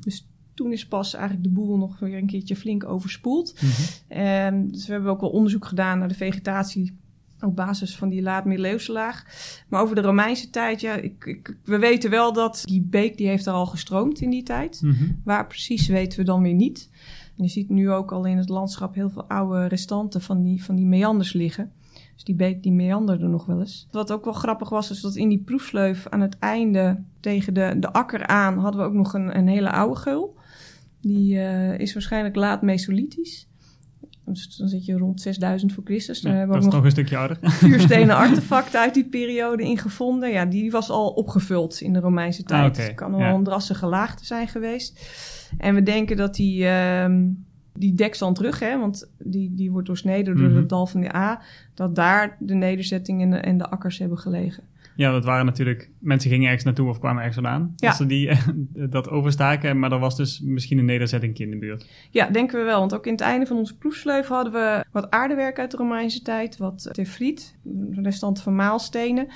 Toen 0.54 0.72
is 0.72 0.88
pas 0.88 1.14
eigenlijk 1.14 1.44
de 1.44 1.50
boel 1.54 1.78
nog 1.78 2.00
weer 2.00 2.18
een 2.18 2.28
keertje 2.28 2.56
flink 2.56 2.86
overspoeld. 2.86 3.54
Mhm. 3.62 3.72
Ehm, 4.08 4.68
dus 4.68 4.86
we 4.88 4.92
hebben 4.94 5.12
ook 5.12 5.22
wel 5.22 5.30
onderzoek 5.30 5.66
gedaan 5.66 6.00
naar 6.00 6.08
de 6.08 6.14
vegetatie 6.14 6.98
op 7.42 7.56
basis 7.56 7.96
van 7.98 8.10
die 8.10 8.22
laat-middeleeuwse 8.22 8.92
laag. 8.92 9.24
Maar 9.70 9.82
over 9.82 9.96
de 9.96 10.02
Romeinse 10.02 10.50
tijd, 10.50 10.82
ja, 10.82 10.96
ik, 10.96 11.26
ik- 11.26 11.58
we 11.64 11.78
weten 11.80 12.10
wel 12.10 12.34
dat 12.34 12.62
die 12.66 12.82
beek 12.82 13.18
die 13.18 13.28
heeft 13.28 13.46
er 13.46 13.54
al 13.54 13.66
gestroomd 13.66 14.22
in 14.22 14.30
die 14.30 14.44
tijd. 14.44 14.82
Waar 15.24 15.48
precies 15.48 15.88
weten 15.88 16.20
we 16.20 16.26
dan 16.26 16.42
weer 16.42 16.54
niet. 16.54 16.90
En 17.38 17.44
je 17.44 17.50
ziet 17.50 17.70
nu 17.70 17.90
ook 17.92 18.12
al 18.12 18.26
in 18.26 18.38
het 18.38 18.50
landschap 18.50 18.96
heel 18.96 19.10
veel 19.10 19.24
oude 19.24 19.66
restanten 19.68 20.22
van 20.22 20.42
die, 20.44 20.64
van 20.64 20.76
die 20.76 20.86
meanders 20.86 21.34
liggen. 21.34 21.72
Dus 22.20 22.28
die 22.28 22.36
beek 22.36 22.64
die 22.64 22.72
meanderde 22.72 23.28
nog 23.28 23.46
wel 23.46 23.60
eens. 23.60 23.88
Wat 23.92 24.12
ook 24.12 24.24
wel 24.24 24.34
grappig 24.34 24.70
was, 24.70 24.92
is 24.92 25.02
dat 25.02 25.16
in 25.16 25.30
die 25.30 25.42
proefsleuf 25.46 26.08
aan 26.10 26.22
het 26.22 26.38
einde 26.40 27.04
tegen 27.20 27.54
de, 27.54 27.76
de 27.80 27.94
akker 27.94 28.28
aan 28.28 28.58
hadden 28.58 28.82
we 28.82 28.88
ook 28.88 28.94
nog 28.94 29.14
een, 29.14 29.38
een 29.38 29.48
hele 29.48 29.72
oude 29.72 29.96
geul. 30.00 30.38
Die 31.02 31.40
eh, 31.40 31.80
is 31.80 31.94
waarschijnlijk 31.94 32.36
laat 32.36 32.62
Mesolithisch. 32.62 33.48
Dus 34.26 34.58
dan 34.58 34.68
zit 34.68 34.86
je 34.86 34.98
rond 34.98 35.22
6000 35.22 35.74
voor 35.74 35.84
Christus. 35.84 36.22
Daar 36.22 36.32
Ja, 36.32 36.38
hebben 36.38 36.56
dat 36.56 36.66
we 36.66 36.70
is 36.70 36.76
ook 36.78 36.84
nog 36.84 36.92
nog 36.94 36.98
een 36.98 37.06
stukje 37.06 37.18
ouder. 37.18 37.38
vuurstenen 37.72 38.16
artefacten 38.16 38.80
uit 38.80 38.94
die 38.94 39.06
periode 39.10 39.64
in 39.64 39.78
gevonden. 39.78 40.32
Ja, 40.32 40.46
die 40.46 40.72
was 40.72 40.90
al 40.90 41.10
opgevuld 41.10 41.82
in 41.82 41.94
de 41.94 42.00
Romeinse 42.00 42.44
tijd. 42.44 42.70
Ah. 42.70 42.76
Dus 42.76 42.86
het 42.86 42.96
kan 42.96 43.12
wel 43.12 43.20
Ja. 43.20 43.34
een 43.34 43.44
drassige 43.44 43.86
laagte 43.86 44.26
zijn 44.26 44.48
geweest. 44.48 45.00
En 45.58 45.76
we 45.76 45.84
denken 45.84 46.18
dat 46.18 46.36
die, 46.36 46.68
ehm 46.68 47.22
die 47.80 47.94
dekstand 47.94 48.36
terug, 48.36 48.60
hè, 48.60 48.80
want 48.80 49.12
die, 49.18 49.54
die 49.56 49.72
wordt 49.72 49.88
doorsneden 49.88 50.36
door 50.38 50.48
Mhm. 50.50 50.58
het 50.58 50.70
dal 50.70 50.86
van 50.88 51.02
de 51.02 51.16
A, 51.16 51.42
dat 51.74 51.96
daar 51.96 52.38
de 52.40 52.54
nederzetting 52.54 53.22
en 53.22 53.30
de, 53.30 53.38
en 53.38 53.58
de 53.58 53.70
akkers 53.70 53.98
hebben 53.98 54.18
gelegen. 54.18 54.64
Ja, 54.96 55.12
dat 55.12 55.26
waren 55.26 55.46
natuurlijk... 55.46 55.90
Mensen 56.00 56.30
gingen 56.30 56.46
ergens 56.46 56.64
naartoe 56.64 56.90
of 56.90 57.00
kwamen 57.00 57.18
ergens 57.24 57.36
vandaan. 57.36 57.74
Ja. 57.76 57.88
Als 57.88 57.98
ze 57.98 58.06
die, 58.06 58.30
dat 58.90 59.10
overstaken. 59.10 59.80
Maar 59.80 59.92
er 59.92 60.00
was 60.00 60.18
dus 60.18 60.42
misschien 60.42 60.78
een 60.78 60.86
nederzetting 60.86 61.38
in 61.38 61.50
de 61.50 61.58
buurt. 61.58 61.88
Ja, 62.10 62.30
denken 62.30 62.60
we 62.60 62.66
wel. 62.66 62.80
Want 62.80 62.94
ook 62.94 63.06
in 63.06 63.12
het 63.12 63.22
einde 63.22 63.46
van 63.46 63.58
onze 63.58 63.78
proefsleuf 63.78 64.28
hadden 64.28 64.54
we 64.54 64.86
wat 64.92 65.10
aardewerk 65.12 65.60
uit 65.60 65.72
de 65.72 65.78
Romeinse 65.78 66.22
tijd, 66.22 66.58
wat 66.58 66.90
tefriet, 66.92 67.56
restanten 67.92 68.44
van 68.44 68.56
maalstenen. 68.56 69.28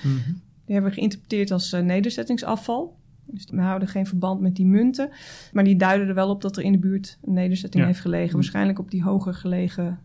Die 0.65 0.73
hebben 0.73 0.89
we 0.91 0.95
geïnterpreteerd 0.97 1.51
als 1.51 1.73
eh, 1.73 1.81
nederzettingsafval. 1.81 2.95
Dus 3.33 3.47
we 3.51 3.61
houden 3.61 3.87
geen 3.87 4.05
verband 4.05 4.41
met 4.41 4.55
die 4.55 4.65
munten. 4.65 5.09
Maar 5.53 5.63
die 5.63 5.75
duiden 5.75 6.07
er 6.07 6.13
wel 6.15 6.29
op 6.29 6.41
dat 6.41 6.57
er 6.57 6.63
in 6.63 6.71
de 6.71 6.77
buurt 6.79 7.19
een 7.23 7.33
nederzetting 7.33 7.81
Ja. 7.83 7.89
heeft 7.89 8.01
gelegen. 8.01 8.33
Waarschijnlijk 8.33 8.79
op 8.79 8.91
die 8.91 9.03
hoger 9.03 9.33
gelegen 9.33 9.99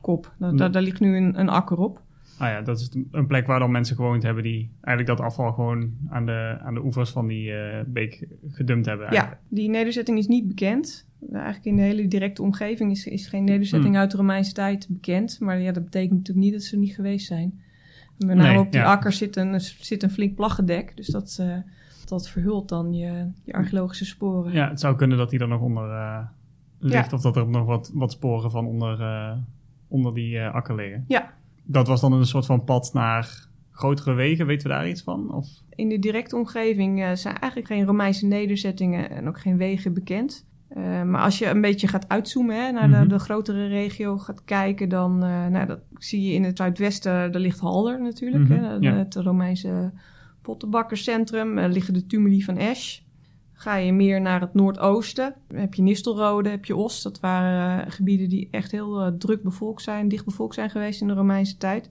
kop. 0.00 0.34
Daar, 0.38 0.50
Ja. 0.50 0.56
daar, 0.56 0.70
daar 0.72 0.82
ligt 0.82 1.00
nu 1.00 1.16
een, 1.16 1.40
een 1.40 1.48
akker 1.48 1.76
op. 1.78 2.02
Ah 2.38 2.48
ja, 2.48 2.62
dat 2.62 2.80
is 2.80 2.96
een 3.10 3.26
plek 3.26 3.46
waar 3.46 3.58
dan 3.58 3.70
mensen 3.70 3.96
gewoond 3.96 4.22
hebben... 4.22 4.42
die 4.42 4.70
eigenlijk 4.80 5.18
dat 5.18 5.26
afval 5.26 5.52
gewoon 5.52 5.90
aan 6.08 6.26
de, 6.26 6.58
aan 6.62 6.74
de 6.74 6.84
oevers 6.84 7.10
van 7.10 7.26
die 7.26 7.52
eh, 7.52 7.84
beek 7.86 8.26
gedumpt 8.48 8.86
hebben. 8.86 9.12
Ja, 9.12 9.38
die 9.48 9.68
nederzetting 9.68 10.18
is 10.18 10.26
niet 10.26 10.48
bekend. 10.48 11.06
Eigenlijk 11.32 11.64
in 11.64 11.76
de 11.76 11.82
hele 11.82 12.08
directe 12.08 12.42
omgeving 12.42 12.90
is, 12.90 13.06
is 13.06 13.26
geen 13.26 13.44
nederzetting 13.44 13.90
Hmm. 13.92 14.00
uit 14.00 14.10
de 14.10 14.16
Romeinse 14.16 14.52
tijd 14.52 14.86
bekend. 14.90 15.40
Maar 15.40 15.60
ja, 15.60 15.72
dat 15.72 15.84
betekent 15.84 16.12
natuurlijk 16.18 16.46
niet 16.46 16.54
dat 16.54 16.62
ze 16.62 16.72
er 16.74 16.80
niet 16.80 16.94
geweest 16.94 17.26
zijn. 17.26 17.60
Met 18.18 18.36
name 18.36 18.48
Nee, 18.48 18.58
op 18.58 18.72
die 18.72 18.80
ja. 18.80 18.86
akker 18.92 19.12
zit 19.12 19.36
een, 19.36 19.60
zit 19.60 20.02
een 20.02 20.10
flink 20.10 20.34
plaggedek. 20.34 20.96
Dus 20.96 21.06
dat, 21.06 21.36
eh, 21.40 21.56
dat 22.08 22.28
verhult 22.28 22.68
dan 22.68 22.94
je, 22.94 23.30
je 23.44 23.52
archeologische 23.52 24.04
sporen. 24.04 24.52
Ja, 24.52 24.68
het 24.68 24.80
zou 24.80 24.96
kunnen 24.96 25.18
dat 25.18 25.30
die 25.30 25.38
er 25.40 25.48
nog 25.48 25.60
onder 25.60 25.90
eh, 25.90 26.18
ligt. 26.78 27.12
Of 27.12 27.20
dat 27.20 27.36
er 27.36 27.48
nog 27.48 27.66
wat, 27.66 27.90
wat 27.94 28.12
sporen 28.12 28.50
van 28.50 28.66
onder, 28.66 29.00
eh, 29.00 29.32
onder 29.88 30.14
die 30.14 30.38
eh, 30.38 30.54
akker 30.54 30.74
liggen. 30.74 31.04
Ja. 31.08 31.32
Dat 31.62 31.86
was 31.86 32.00
dan 32.00 32.12
een 32.12 32.26
soort 32.26 32.46
van 32.46 32.64
pad 32.64 32.90
naar 32.92 33.46
grotere 33.70 34.12
wegen, 34.14 34.46
weten 34.46 34.68
we 34.68 34.74
daar 34.74 34.88
iets 34.88 35.02
van? 35.02 35.34
Of? 35.34 35.46
In 35.74 35.88
de 35.88 35.98
directe 35.98 36.36
omgeving 36.36 36.98
uh, 37.00 37.12
zijn 37.12 37.38
eigenlijk 37.38 37.72
geen 37.72 37.84
Romeinse 37.86 38.26
nederzettingen 38.26 39.10
en 39.10 39.28
ook 39.28 39.40
geen 39.40 39.56
wegen 39.56 39.94
bekend. 39.94 40.46
Uh, 40.76 41.02
maar 41.02 41.20
als 41.20 41.38
je 41.38 41.46
een 41.46 41.60
beetje 41.60 41.88
gaat 41.88 42.08
uitzoomen 42.08 42.64
hè, 42.64 42.72
naar 42.72 42.90
de, 42.90 42.96
Mhm. 42.96 43.08
de 43.08 43.18
grotere 43.18 43.66
regio 43.66 44.18
gaat 44.18 44.44
kijken, 44.44 44.88
dan 44.88 45.24
uh, 45.24 45.46
nou, 45.46 45.66
dat 45.66 45.78
zie 45.98 46.22
je 46.22 46.32
in 46.32 46.44
het 46.44 46.56
zuidwesten, 46.56 47.32
daar 47.32 47.40
ligt 47.40 47.60
Halder 47.60 48.02
natuurlijk, 48.02 48.48
Mhm, 48.48 48.52
hè, 48.52 48.74
ja. 48.74 48.92
het 48.92 49.14
Romeinse 49.14 49.92
pottenbakkerscentrum, 50.46 51.58
er 51.58 51.68
liggen 51.68 51.94
de 51.94 52.06
tumuli 52.06 52.42
van 52.42 52.56
Esch. 52.56 53.00
Ga 53.52 53.76
je 53.76 53.92
meer 53.92 54.20
naar 54.20 54.40
het 54.40 54.54
noordoosten, 54.54 55.34
heb 55.54 55.74
je 55.74 55.82
Nistelrode, 55.82 56.48
heb 56.48 56.64
je 56.64 56.76
Os. 56.76 57.02
Dat 57.02 57.20
waren 57.20 57.86
uh, 57.86 57.92
gebieden 57.92 58.28
die 58.28 58.48
echt 58.50 58.70
heel 58.70 59.06
uh, 59.06 59.12
druk 59.18 59.42
bevolkt 59.42 59.82
zijn, 59.82 60.08
dicht 60.08 60.24
bevolkt 60.24 60.54
zijn 60.54 60.70
geweest 60.70 61.00
in 61.00 61.06
de 61.06 61.14
Romeinse 61.14 61.56
tijd. 61.56 61.88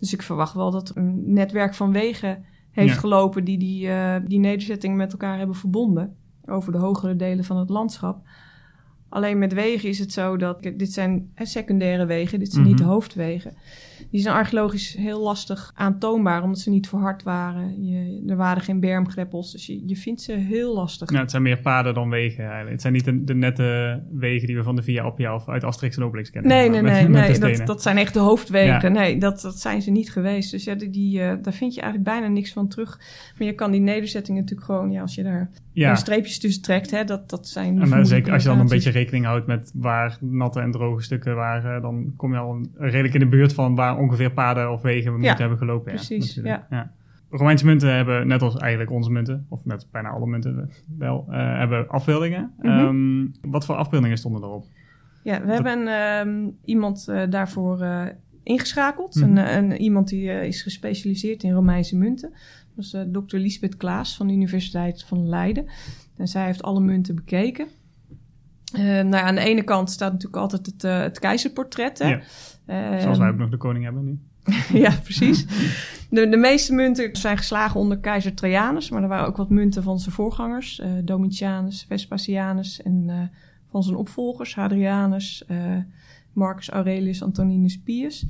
Dus 0.00 0.12
ik 0.12 0.22
verwacht 0.22 0.54
wel 0.54 0.70
dat 0.70 0.88
er 0.88 0.96
een 0.96 1.32
netwerk 1.32 1.74
van 1.74 1.92
wegen 1.92 2.44
heeft 2.70 2.94
Ja. 2.94 3.00
gelopen 3.00 3.44
die 3.44 3.58
die, 3.58 3.86
uh, 3.86 4.16
die 4.26 4.38
nederzettingen 4.38 4.96
met 4.96 5.12
elkaar 5.12 5.38
hebben 5.38 5.56
verbonden. 5.56 6.16
Over 6.46 6.72
de 6.72 6.78
hogere 6.78 7.16
delen 7.16 7.44
van 7.44 7.56
het 7.56 7.68
landschap. 7.68 8.20
Alleen 9.08 9.38
met 9.38 9.52
wegen 9.52 9.88
is 9.88 9.98
het 9.98 10.12
zo 10.12 10.36
dat, 10.36 10.62
dit 10.62 10.92
zijn 10.92 11.30
hè, 11.34 11.44
secundaire 11.46 12.06
wegen, 12.06 12.38
dit 12.38 12.48
zijn 12.50 12.60
Mhm. 12.60 12.70
niet 12.70 12.78
de 12.78 12.84
hoofdwegen. 12.86 13.52
Die 14.10 14.20
zijn 14.20 14.34
archeologisch 14.34 14.96
heel 14.98 15.20
lastig 15.22 15.72
aantoonbaar, 15.74 16.42
omdat 16.42 16.58
ze 16.58 16.70
niet 16.70 16.88
verhard 16.88 17.22
waren. 17.22 17.84
Je, 17.86 18.22
er 18.28 18.36
waren 18.36 18.62
geen 18.62 18.80
bermgreppels, 18.80 19.52
dus 19.52 19.66
je, 19.66 19.82
je 19.86 19.96
vindt 19.96 20.20
ze 20.22 20.32
heel 20.32 20.74
lastig. 20.74 21.08
Nou, 21.08 21.20
het 21.22 21.30
zijn 21.30 21.42
meer 21.42 21.60
paden 21.60 21.94
dan 21.94 22.08
wegen 22.10 22.42
eigenlijk. 22.44 22.70
Het 22.72 22.80
zijn 22.80 22.92
niet 22.92 23.04
de, 23.04 23.24
de 23.24 23.34
nette 23.34 24.02
wegen 24.12 24.46
die 24.46 24.56
we 24.56 24.62
van 24.62 24.76
de 24.76 24.82
Via 24.82 25.02
Appia 25.02 25.34
of 25.34 25.48
uit 25.48 25.64
Asterix 25.64 25.96
en 25.96 26.02
Obelix 26.04 26.30
kennen. 26.30 26.50
Nee, 26.50 26.68
nee, 26.70 26.82
met- 26.82 26.92
nee, 26.92 27.08
met 27.08 27.40
nee 27.40 27.56
dat, 27.56 27.66
dat 27.66 27.82
zijn 27.82 27.96
echt 27.96 28.14
de 28.14 28.20
hoofdwegen. 28.20 28.80
Ja. 28.92 29.00
Nee, 29.00 29.18
dat, 29.18 29.40
dat 29.40 29.60
zijn 29.60 29.82
ze 29.82 29.90
niet 29.90 30.12
geweest. 30.12 30.50
Dus 30.50 30.64
ja, 30.64 30.74
die, 30.74 30.90
die, 30.90 31.20
eh, 31.22 31.34
daar 31.42 31.52
vind 31.52 31.74
je 31.74 31.80
eigenlijk 31.80 32.10
bijna 32.10 32.28
niks 32.28 32.52
van 32.52 32.68
terug. 32.68 33.00
Maar 33.38 33.46
je 33.46 33.54
kan 33.54 33.70
die 33.70 33.80
nederzettingen 33.80 34.40
natuurlijk 34.40 34.70
gewoon, 34.70 34.90
ja, 34.90 35.00
als 35.00 35.14
je 35.14 35.22
daar 35.22 35.50
ja. 35.80 35.94
streepjes 35.94 36.38
tussen 36.38 36.62
trekt, 36.62 36.90
hè, 36.90 37.04
dat, 37.04 37.30
dat 37.30 37.48
zijn... 37.48 37.68
En 37.68 37.76
dan 37.78 37.86
voeren 37.86 38.06
zeker 38.06 38.32
als 38.32 38.42
je 38.42 38.48
dan 38.48 38.58
een 38.60 38.66
beetje 38.68 38.90
rekening 38.90 39.24
houdt 39.24 39.46
met 39.46 39.70
waar 39.74 40.16
natte 40.20 40.60
en 40.60 40.70
droge 40.70 41.02
stukken 41.02 41.34
waren, 41.34 41.82
dan 41.82 42.12
kom 42.16 42.32
je 42.32 42.38
al 42.38 42.54
een- 42.54 42.70
redelijk 42.76 43.14
in 43.14 43.20
de 43.20 43.26
buurt 43.28 43.52
van 43.52 43.74
waar 43.74 43.98
ongeveer 43.98 44.30
paden 44.30 44.72
of 44.72 44.82
wegen 44.82 45.04
we 45.14 45.18
Ja, 45.20 45.24
moeten 45.26 45.38
hebben 45.40 45.58
gelopen. 45.58 45.92
precies, 45.92 46.34
ja, 46.34 46.40
natuurlijk. 46.42 46.66
ja. 46.70 46.90
Romeinse 47.30 47.64
munten 47.66 47.94
hebben, 47.94 48.26
net 48.26 48.42
als 48.42 48.56
eigenlijk 48.56 48.90
onze 48.90 49.10
munten, 49.10 49.46
of 49.48 49.64
net 49.64 49.86
bijna 49.92 50.08
alle 50.08 50.26
munten 50.26 50.70
wel, 50.98 51.26
eh, 51.30 51.58
hebben 51.58 51.88
afbeeldingen. 51.88 52.52
Mhm. 52.58 52.68
Ehm, 52.68 53.26
wat 53.50 53.64
voor 53.64 53.74
afbeeldingen 53.74 54.16
stonden 54.18 54.42
erop? 54.42 54.64
Ja, 55.22 55.44
we 55.44 55.52
hebben 55.52 55.86
ehm, 55.88 56.50
iemand 56.64 57.08
eh, 57.08 57.22
daarvoor 57.30 57.80
eh, 57.80 58.06
ingeschakeld. 58.42 59.14
Mhm. 59.14 59.36
een, 59.36 59.56
een, 59.56 59.72
iemand 59.80 60.08
die 60.08 60.30
eh, 60.30 60.46
is 60.46 60.62
gespecialiseerd 60.62 61.42
in 61.42 61.52
Romeinse 61.52 61.96
munten. 61.96 62.32
Dat 62.78 62.86
is 62.86 62.92
eh, 62.92 63.02
dokter 63.06 63.38
Lisbeth 63.38 63.76
Klaas 63.76 64.16
van 64.16 64.26
de 64.26 64.32
Universiteit 64.32 65.04
van 65.04 65.28
Leiden. 65.28 65.66
En 66.16 66.28
zij 66.28 66.44
heeft 66.44 66.62
alle 66.62 66.80
munten 66.80 67.14
bekeken. 67.14 67.66
Eh, 68.72 68.82
nou, 68.82 69.10
ja, 69.10 69.22
aan 69.22 69.34
de 69.34 69.40
ene 69.40 69.62
kant 69.62 69.90
staat 69.90 70.12
natuurlijk 70.12 70.42
altijd 70.42 70.66
het, 70.66 70.84
eh, 70.84 71.00
het 71.00 71.18
keizerportret. 71.18 71.98
Hè? 71.98 72.08
Ja. 72.66 73.00
Zoals 73.00 73.18
wij 73.18 73.28
ook 73.28 73.36
nog 73.36 73.50
de 73.50 73.56
koning 73.56 73.84
hebben 73.84 74.04
nu. 74.04 74.18
ja, 74.84 74.90
precies. 75.02 75.46
De, 76.10 76.28
de 76.28 76.36
meeste 76.36 76.74
munten 76.74 77.16
zijn 77.16 77.36
geslagen 77.36 77.80
onder 77.80 77.98
keizer 77.98 78.34
Trajanus, 78.34 78.90
maar 78.90 79.02
er 79.02 79.08
waren 79.08 79.26
ook 79.26 79.36
wat 79.36 79.50
munten 79.50 79.82
van 79.82 79.98
zijn 79.98 80.14
voorgangers, 80.14 80.82
Domitianus, 81.04 81.84
Vespasianus 81.88 82.82
en 82.82 83.30
van 83.70 83.82
zijn 83.82 83.96
opvolgers, 83.96 84.54
Hadrianus, 84.54 85.44
Marcus 86.32 86.70
Aurelius, 86.70 87.22
Antoninus 87.22 87.80
Pius. 87.80 88.26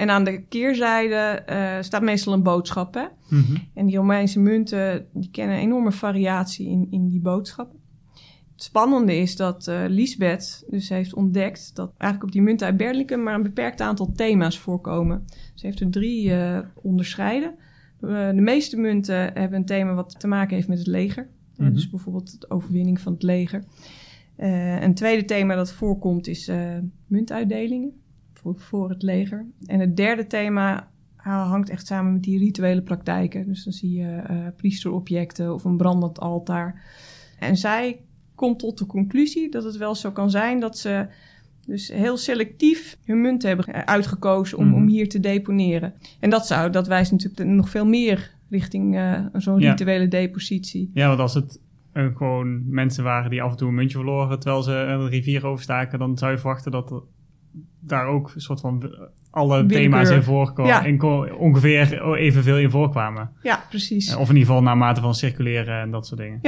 En 0.00 0.10
aan 0.10 0.24
de 0.24 0.42
keerzijde 0.42 1.14
eh, 1.14 1.76
staat 1.80 2.02
meestal 2.02 2.32
een 2.32 2.42
boodschap. 2.42 2.94
Hè? 2.94 3.04
Mhm. 3.28 3.56
En 3.74 3.86
die 3.86 3.96
Romeinse 3.96 4.40
munten 4.40 5.06
die 5.12 5.30
kennen 5.30 5.56
een 5.56 5.62
enorme 5.62 5.92
variatie 5.92 6.68
in, 6.68 6.86
in 6.90 7.08
die 7.08 7.20
boodschappen. 7.20 7.78
Het 8.52 8.62
spannende 8.62 9.16
is 9.16 9.36
dat 9.36 9.68
eh 9.68 9.84
Lisbeth 9.88 10.64
dus 10.68 10.88
heeft 10.88 11.14
ontdekt 11.14 11.70
dat 11.74 11.92
eigenlijk 11.96 12.22
op 12.22 12.32
die 12.32 12.42
munten 12.42 12.66
uit 12.66 12.76
Berlikum 12.76 13.22
maar 13.22 13.34
een 13.34 13.42
beperkt 13.42 13.80
aantal 13.80 14.12
thema's 14.12 14.58
voorkomen. 14.58 15.24
Ze 15.54 15.66
heeft 15.66 15.80
er 15.80 15.90
drie 15.90 16.34
eh, 16.34 16.58
onderscheiden. 16.74 17.54
De 18.00 18.32
meeste 18.34 18.76
munten 18.76 19.16
hebben 19.16 19.58
een 19.58 19.64
thema 19.64 19.94
wat 19.94 20.20
te 20.20 20.26
maken 20.26 20.54
heeft 20.54 20.68
met 20.68 20.78
het 20.78 20.86
leger. 20.86 21.28
Mhm. 21.56 21.72
dus 21.72 21.90
bijvoorbeeld 21.90 22.40
de 22.40 22.50
overwinning 22.50 23.00
van 23.00 23.12
het 23.12 23.22
leger. 23.22 23.64
Een 24.80 24.94
tweede 24.94 25.24
thema 25.24 25.54
dat 25.54 25.72
voorkomt 25.72 26.26
is 26.26 26.50
muntuitdelingen 27.06 27.99
voor, 28.40 28.54
voor 28.58 28.88
het 28.88 29.02
leger. 29.02 29.46
En 29.66 29.80
het 29.80 29.96
derde 29.96 30.26
thema 30.26 30.88
hangt 31.16 31.70
echt 31.70 31.86
samen 31.86 32.12
met 32.12 32.22
die 32.22 32.38
rituele 32.38 32.82
praktijken. 32.82 33.46
Dus 33.46 33.64
dan 33.64 33.72
zie 33.72 33.92
je 33.98 34.16
eh, 34.16 34.36
priesteropjecten 34.56 35.54
of 35.54 35.64
een 35.64 35.76
brandend 35.76 36.20
altaar. 36.20 36.82
En 37.38 37.56
zij 37.56 38.00
komt 38.34 38.58
tot 38.58 38.78
de 38.78 38.86
conclusie 38.86 39.50
dat 39.50 39.64
het 39.64 39.76
wel 39.76 39.94
zo 39.94 40.10
kan 40.10 40.30
zijn 40.30 40.60
dat 40.60 40.78
ze 40.78 41.06
dus 41.66 41.88
heel 41.88 42.16
selectief 42.16 42.98
hun 43.04 43.20
munt 43.20 43.42
hebben 43.42 43.66
eh, 43.66 43.82
uitgekozen 43.84 44.58
om, 44.58 44.66
Mhm. 44.66 44.74
om 44.74 44.86
hier 44.88 45.08
te 45.08 45.20
deponeren. 45.20 45.94
En 46.20 46.30
dat 46.30 46.46
zou, 46.46 46.70
dat 46.70 46.86
wijst 46.86 47.12
natuurlijk 47.12 47.48
nog 47.48 47.70
veel 47.70 47.86
meer 47.86 48.30
richting 48.48 48.96
eh, 48.96 49.24
zo'n 49.32 49.60
Ja. 49.60 49.70
rituele 49.70 50.08
depositie. 50.08 50.90
Ja, 50.94 51.08
want 51.08 51.20
als 51.20 51.34
het 51.34 51.60
gewoon 51.92 52.70
mensen 52.74 53.04
waren 53.04 53.30
die 53.30 53.42
af 53.42 53.50
en 53.50 53.56
toe 53.56 53.68
een 53.68 53.74
muntje 53.74 53.96
verloren 53.96 54.38
terwijl 54.40 54.62
ze 54.62 54.72
een 54.72 55.08
rivier 55.08 55.46
overstaken, 55.46 55.98
dan 55.98 56.18
zou 56.18 56.30
je 56.32 56.38
verwachten 56.38 56.70
dat 56.72 56.90
er 56.90 57.02
daar 57.80 58.06
ook 58.06 58.32
een 58.34 58.40
soort 58.40 58.60
van 58.60 58.82
eh, 58.82 59.00
alle 59.30 59.56
Willekeur. 59.56 59.78
thema's 59.80 60.10
in 60.10 60.22
voorkomen. 60.22 60.90
Ja. 60.90 60.96
Ko- 60.96 61.26
ongeveer 61.38 62.14
evenveel 62.16 62.58
in 62.58 62.70
voorkwamen. 62.70 63.30
Ja, 63.42 63.64
precies. 63.68 64.08
Eh, 64.12 64.20
Of 64.20 64.28
in 64.28 64.34
ieder 64.34 64.46
geval 64.48 64.62
naar 64.62 64.76
mate 64.76 65.00
van 65.00 65.14
circuleren 65.14 65.80
en 65.80 65.90
dat 65.90 66.06
soort 66.06 66.20
dingen. 66.20 66.40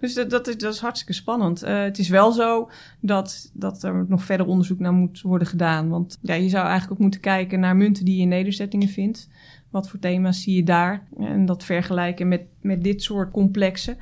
Dus 0.00 0.14
dat, 0.14 0.30
dat, 0.30 0.48
is, 0.48 0.56
dat 0.58 0.74
is 0.74 0.80
hartstikke 0.80 1.12
spannend. 1.12 1.62
Eh, 1.62 1.82
het 1.82 1.98
is 1.98 2.08
wel 2.08 2.32
zo 2.32 2.70
dat, 3.00 3.50
dat 3.54 3.82
er 3.82 4.04
nog 4.08 4.24
verder 4.24 4.46
onderzoek 4.46 4.78
naar 4.78 4.92
moet 4.92 5.20
worden 5.20 5.48
gedaan. 5.48 5.88
Want 5.88 6.18
ja, 6.22 6.34
je 6.34 6.48
zou 6.48 6.62
eigenlijk 6.62 6.92
ook 6.92 6.98
moeten 6.98 7.20
kijken 7.20 7.60
naar 7.60 7.76
munten 7.76 8.04
die 8.04 8.16
je 8.16 8.22
in 8.22 8.28
nederzettingen 8.28 8.88
vindt. 8.88 9.28
Wat 9.70 9.88
voor 9.88 9.98
thema's 9.98 10.42
zie 10.42 10.56
je 10.56 10.62
daar? 10.64 11.06
En 11.18 11.46
dat 11.46 11.64
vergelijken 11.64 12.28
met, 12.28 12.42
met 12.60 12.84
dit 12.84 13.02
soort 13.02 13.30
complexen. 13.30 13.96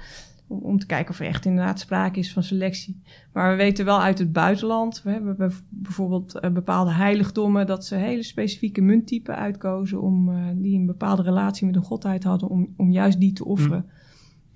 Om, 0.48 0.58
om 0.58 0.78
te 0.78 0.86
kijken 0.86 1.10
of 1.10 1.20
er 1.20 1.26
echt 1.26 1.44
inderdaad 1.44 1.80
sprake 1.80 2.18
is 2.18 2.32
van 2.32 2.42
selectie. 2.42 3.02
Maar 3.32 3.50
we 3.50 3.56
weten 3.56 3.84
wel 3.84 4.00
uit 4.02 4.18
het 4.18 4.32
buitenland. 4.32 5.02
We 5.02 5.10
hebben 5.10 5.52
bijvoorbeeld 5.68 6.38
eh, 6.38 6.50
bepaalde 6.50 6.90
heiligdommen. 6.92 7.66
dat 7.66 7.84
ze 7.86 7.94
hele 7.94 8.22
specifieke 8.22 8.80
munttypen 8.80 9.36
uitkozen. 9.36 10.00
Om, 10.00 10.28
eh, 10.28 10.46
die 10.54 10.78
een 10.78 10.86
bepaalde 10.86 11.22
relatie 11.22 11.66
met 11.66 11.76
een 11.76 11.82
godheid 11.82 12.24
hadden. 12.24 12.48
om, 12.48 12.74
om 12.76 12.90
juist 12.90 13.20
die 13.20 13.32
te 13.32 13.44
offeren. 13.44 13.86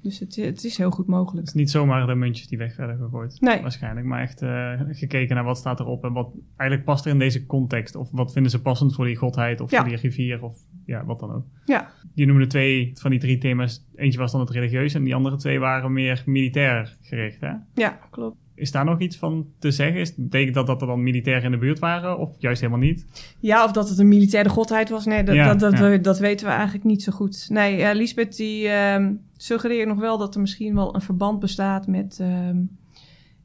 Dus 0.02 0.18
het, 0.18 0.36
het 0.36 0.64
is 0.64 0.76
heel 0.76 0.90
goed 0.90 1.06
mogelijk. 1.06 1.38
Het 1.46 1.48
is 1.48 1.60
niet 1.60 1.70
zomaar 1.70 2.06
de 2.06 2.14
muntjes 2.14 2.48
die 2.48 2.58
weg 2.58 2.76
werden 2.76 2.96
gegooid. 2.98 3.40
Nee. 3.40 3.60
Waarschijnlijk, 3.62 4.06
maar 4.06 4.20
echt 4.20 4.42
eh, 4.42 4.80
gekeken 4.88 5.34
naar 5.34 5.44
wat 5.44 5.58
staat 5.58 5.80
erop 5.80 6.04
en 6.04 6.12
wat 6.12 6.32
eigenlijk 6.56 6.84
past 6.84 7.04
er 7.04 7.10
in 7.12 7.18
deze 7.18 7.46
context. 7.46 7.94
Of 7.94 8.10
wat 8.10 8.32
vinden 8.32 8.50
ze 8.50 8.62
passend 8.62 8.94
voor 8.94 9.04
die 9.04 9.16
godheid 9.16 9.60
of 9.60 9.70
Ja. 9.70 9.80
voor 9.80 9.88
die 9.88 9.98
rivier 9.98 10.42
of 10.42 10.58
ja, 10.92 11.04
wat 11.04 11.20
dan 11.20 11.32
ook. 11.32 11.44
Ja. 11.64 11.90
Je 12.14 12.26
noemde 12.26 12.46
twee 12.46 12.90
van 12.94 13.10
die 13.10 13.20
drie 13.20 13.38
thema's. 13.38 13.84
Eentje 13.94 14.18
was 14.18 14.32
dan 14.32 14.40
het 14.40 14.50
religieus 14.50 14.94
en 14.94 15.04
die 15.04 15.14
andere 15.14 15.36
twee 15.36 15.58
waren 15.60 15.92
meer 15.92 16.22
militair 16.26 16.96
gericht. 17.00 17.40
Hè? 17.40 17.52
Ja, 17.74 17.98
klopt. 18.10 18.36
Is 18.54 18.70
daar 18.70 18.84
nog 18.84 19.00
iets 19.00 19.16
van 19.16 19.46
te 19.58 19.70
zeggen? 19.70 20.00
Is, 20.00 20.14
betekent 20.14 20.54
dat 20.54 20.66
dat 20.66 20.80
er 20.80 20.86
dan 20.86 21.02
militair 21.02 21.44
in 21.44 21.50
de 21.50 21.58
buurt 21.58 21.78
waren 21.78 22.18
of 22.18 22.30
juist 22.38 22.60
helemaal 22.60 22.82
niet? 22.82 23.06
Ja, 23.40 23.64
of 23.64 23.72
dat 23.72 23.88
het 23.88 23.98
een 23.98 24.08
militaire 24.08 24.48
godheid 24.48 24.88
was, 24.88 25.06
nee, 25.06 25.22
dat, 25.24 25.34
Ja, 25.34 25.46
dat, 25.54 25.60
dat, 25.60 25.78
ja. 25.78 25.90
we- 25.90 26.00
dat 26.00 26.18
weten 26.18 26.46
we 26.46 26.52
eigenlijk 26.52 26.84
niet 26.84 27.02
zo 27.02 27.12
goed. 27.12 27.46
Nee, 27.50 27.76
ja, 27.76 27.92
Lisbeth 27.92 28.36
die 28.36 28.68
ehm, 28.68 29.12
suggereert 29.36 29.88
nog 29.88 29.98
wel 29.98 30.18
dat 30.18 30.34
er 30.34 30.40
misschien 30.40 30.74
wel 30.74 30.94
een 30.94 31.00
verband 31.00 31.40
bestaat 31.40 31.86
met, 31.86 32.18
ehm, 32.20 32.56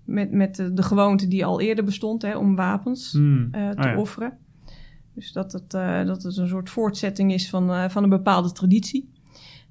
met, 0.06 0.32
met 0.32 0.56
de, 0.56 0.74
de 0.74 0.84
gewoonte 0.84 1.28
die 1.28 1.46
al 1.46 1.62
eerder 1.62 1.84
bestond 1.84 2.22
hè, 2.22 2.38
om 2.38 2.56
wapens 2.56 3.12
Hmm. 3.12 3.48
eh, 3.52 3.70
te 3.70 3.88
ja. 3.88 3.98
offeren. 3.98 4.38
Dus 5.18 5.32
dat 5.32 5.52
het, 5.52 5.74
eh, 5.74 6.06
dat 6.06 6.24
het 6.24 6.38
een 6.38 6.48
soort 6.48 6.70
voortzetting 6.70 7.34
is 7.34 7.50
van, 7.50 7.72
eh, 7.72 7.90
van 7.90 8.04
een 8.04 8.10
bepaalde 8.10 8.52
traditie, 8.52 9.10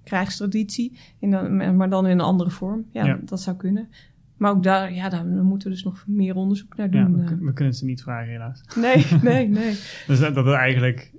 krijgstraditie, 0.05 0.99
in 1.19 1.31
dan, 1.31 1.77
maar 1.77 1.91
dan 1.91 2.05
in 2.07 2.11
een 2.19 2.21
andere 2.25 2.51
vorm. 2.51 2.85
Ja, 2.93 3.05
Ja. 3.07 3.19
dat 3.25 3.41
zou 3.41 3.57
kunnen. 3.57 3.89
Maar 4.37 4.51
ook 4.51 4.63
daar, 4.63 4.95
ja, 4.95 5.09
daar 5.09 5.25
moeten 5.27 5.69
we 5.69 5.75
dus 5.75 5.85
nog 5.85 6.05
meer 6.07 6.35
onderzoek 6.35 6.77
naar 6.77 6.95
Ja, 6.95 7.05
doen. 7.05 7.17
we, 7.25 7.25
eh. 7.33 7.39
we 7.41 7.53
kunnen 7.53 7.75
ze 7.75 7.85
niet 7.85 8.03
vragen 8.03 8.31
helaas. 8.33 8.63
Nee, 8.77 9.07
nee, 9.33 9.49
nee. 9.49 9.71
Dus 10.07 10.19
dat, 10.21 10.35
dat 10.35 10.47
er 10.47 10.53
eigenlijk 10.55 11.13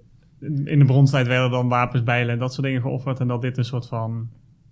in 0.65 0.79
de 0.79 0.85
bronstijd 0.85 1.27
werden 1.27 1.51
dan 1.51 1.67
wapens, 1.67 2.03
bijlen 2.03 2.33
en 2.33 2.39
dat 2.39 2.53
soort 2.53 2.65
dingen 2.65 2.81
geofferd. 2.81 3.19
En 3.19 3.27
dat 3.27 3.41
dit 3.41 3.57
een 3.57 3.65
soort 3.65 3.87
van 3.87 4.29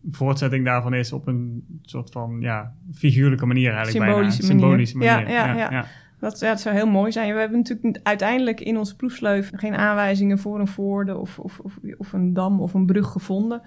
voortzetting 0.10 0.66
daarvan 0.66 0.94
is 0.94 1.14
op 1.14 1.28
een 1.28 1.64
soort 1.82 2.12
van 2.12 2.38
ja, 2.42 2.74
figuurlijke 2.94 3.46
manier 3.46 3.74
eigenlijk 3.74 4.06
Symbolische 4.06 4.48
bijna. 4.48 4.62
manier. 4.62 4.88
Symbolische 4.88 4.98
manier. 4.98 5.30
Ja, 5.36 5.54
ja, 5.54 5.72
ja. 5.72 5.86
Dat, 6.26 6.40
ja, 6.40 6.50
dat 6.50 6.60
zou 6.62 6.76
heel 6.76 6.88
mooi 6.88 7.12
zijn. 7.12 7.34
We 7.34 7.40
hebben 7.40 7.58
natuurlijk 7.58 8.00
uiteindelijk 8.04 8.62
in 8.62 8.78
onze 8.78 8.96
proefsleuf 8.96 9.52
geen 9.56 9.76
aanwijzingen 9.76 10.40
voor 10.40 10.60
een 10.60 10.68
voorde 10.68 11.18
of, 11.18 11.40
of, 11.40 11.60
of, 11.60 11.80
of 11.98 12.14
een 12.14 12.34
dam 12.34 12.62
of 12.62 12.74
een 12.74 12.86
brug 12.86 13.12
gevonden. 13.12 13.62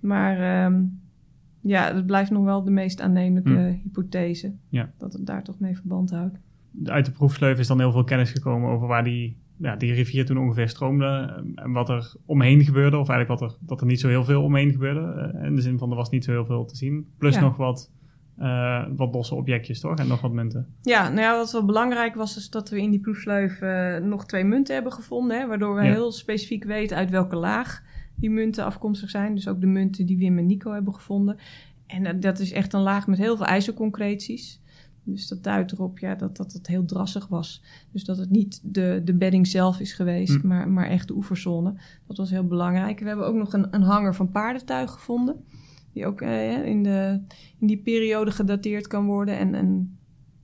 Maar 0.00 0.64
ehm, 0.64 0.82
ja, 1.60 1.94
het 1.94 2.06
blijft 2.06 2.30
nog 2.30 2.44
wel 2.44 2.64
de 2.64 2.70
meest 2.70 3.00
aannemelijke 3.00 3.50
Hmm. 3.50 3.80
hypothese. 3.82 4.54
Ja. 4.68 4.90
Dat 4.98 5.12
het 5.12 5.26
daar 5.26 5.42
toch 5.42 5.58
mee 5.58 5.76
verband 5.76 6.10
houdt. 6.10 6.38
Uit 6.84 7.04
de 7.04 7.12
proefsleuf 7.12 7.58
is 7.58 7.66
dan 7.66 7.78
heel 7.78 7.92
veel 7.92 8.04
kennis 8.04 8.30
gekomen 8.30 8.70
over 8.70 8.86
waar 8.86 9.04
die 9.04 9.36
ja, 9.56 9.76
die 9.76 9.92
rivier 9.92 10.24
toen 10.26 10.38
ongeveer 10.38 10.68
stroomde 10.68 11.04
eh, 11.54 11.64
en 11.64 11.72
wat 11.72 11.88
er 11.88 12.14
omheen 12.24 12.64
gebeurde. 12.64 12.98
Of 12.98 13.08
eigenlijk 13.08 13.40
wat 13.40 13.50
er, 13.50 13.56
dat 13.60 13.80
er 13.80 13.86
niet 13.86 14.00
zo 14.00 14.08
heel 14.08 14.24
veel 14.24 14.42
omheen 14.42 14.70
gebeurde. 14.70 15.32
Uh, 15.34 15.44
in 15.46 15.54
de 15.54 15.60
zin 15.62 15.78
van 15.78 15.90
er 15.90 15.96
was 15.96 16.10
niet 16.10 16.24
zo 16.24 16.30
heel 16.30 16.44
veel 16.46 16.64
te 16.64 16.76
zien. 16.76 17.06
Plus 17.18 17.34
Ja. 17.34 17.40
nog 17.40 17.56
wat, 17.56 17.90
eh, 18.38 18.84
wat 18.96 19.14
losse 19.14 19.34
objectjes 19.34 19.80
toch? 19.80 19.98
En 19.98 20.06
nog 20.08 20.20
wat 20.20 20.32
munten. 20.32 20.66
Ja, 20.82 21.08
nou 21.08 21.20
ja, 21.20 21.36
wat 21.36 21.52
wel 21.52 21.64
belangrijk 21.64 22.14
was, 22.14 22.36
is 22.36 22.50
dat 22.50 22.68
we 22.70 22.80
in 22.80 22.90
die 22.90 23.00
proefsleuf 23.00 23.60
eh, 23.60 23.96
nog 23.96 24.26
twee 24.26 24.44
munten 24.44 24.74
hebben 24.74 24.92
gevonden. 24.92 25.38
Hè, 25.40 25.46
waardoor 25.46 25.74
we 25.74 25.82
Ja. 25.82 25.92
heel 25.92 26.12
specifiek 26.12 26.64
weten 26.64 26.96
uit 26.96 27.10
welke 27.10 27.36
laag 27.36 27.82
die 28.14 28.30
munten 28.30 28.64
afkomstig 28.64 29.10
zijn. 29.10 29.34
Dus 29.34 29.48
ook 29.48 29.60
de 29.60 29.66
munten 29.66 30.06
die 30.06 30.18
Wim 30.18 30.38
en 30.38 30.46
Nico 30.46 30.72
hebben 30.72 30.94
gevonden. 30.94 31.36
En 31.86 32.06
eh, 32.06 32.14
dat 32.20 32.38
is 32.38 32.52
echt 32.52 32.72
een 32.72 32.80
laag 32.80 33.06
met 33.06 33.18
heel 33.18 33.36
veel 33.36 33.46
ijzerconcreties. 33.46 34.60
Dus 35.04 35.28
dat 35.28 35.42
duidt 35.42 35.72
erop 35.72 35.98
ja, 35.98 36.14
dat, 36.14 36.36
dat 36.36 36.52
het 36.52 36.66
heel 36.66 36.84
drassig 36.84 37.26
was. 37.28 37.62
Dus 37.92 38.04
dat 38.04 38.18
het 38.18 38.30
niet 38.30 38.60
de, 38.62 39.00
de 39.04 39.14
bedding 39.14 39.46
zelf 39.46 39.80
is 39.80 39.92
geweest, 39.92 40.40
Hm. 40.40 40.46
maar, 40.46 40.68
maar 40.68 40.86
echt 40.86 41.08
de 41.08 41.14
oeverzone. 41.14 41.74
Dat 42.06 42.16
was 42.16 42.30
heel 42.30 42.46
belangrijk. 42.46 42.98
We 43.00 43.06
hebben 43.06 43.26
ook 43.26 43.34
nog 43.34 43.52
een, 43.52 43.66
een 43.70 43.82
hanger 43.82 44.14
van 44.14 44.30
paardentuig 44.30 44.90
gevonden. 44.90 45.36
Die 45.98 46.06
ook 46.06 46.20
eh, 46.20 46.64
in, 46.66 46.82
de, 46.82 47.20
in 47.58 47.66
die 47.66 47.76
periode 47.78 48.30
gedateerd 48.30 48.86
kan 48.86 49.06
worden. 49.06 49.38
En, 49.38 49.54
en 49.54 49.98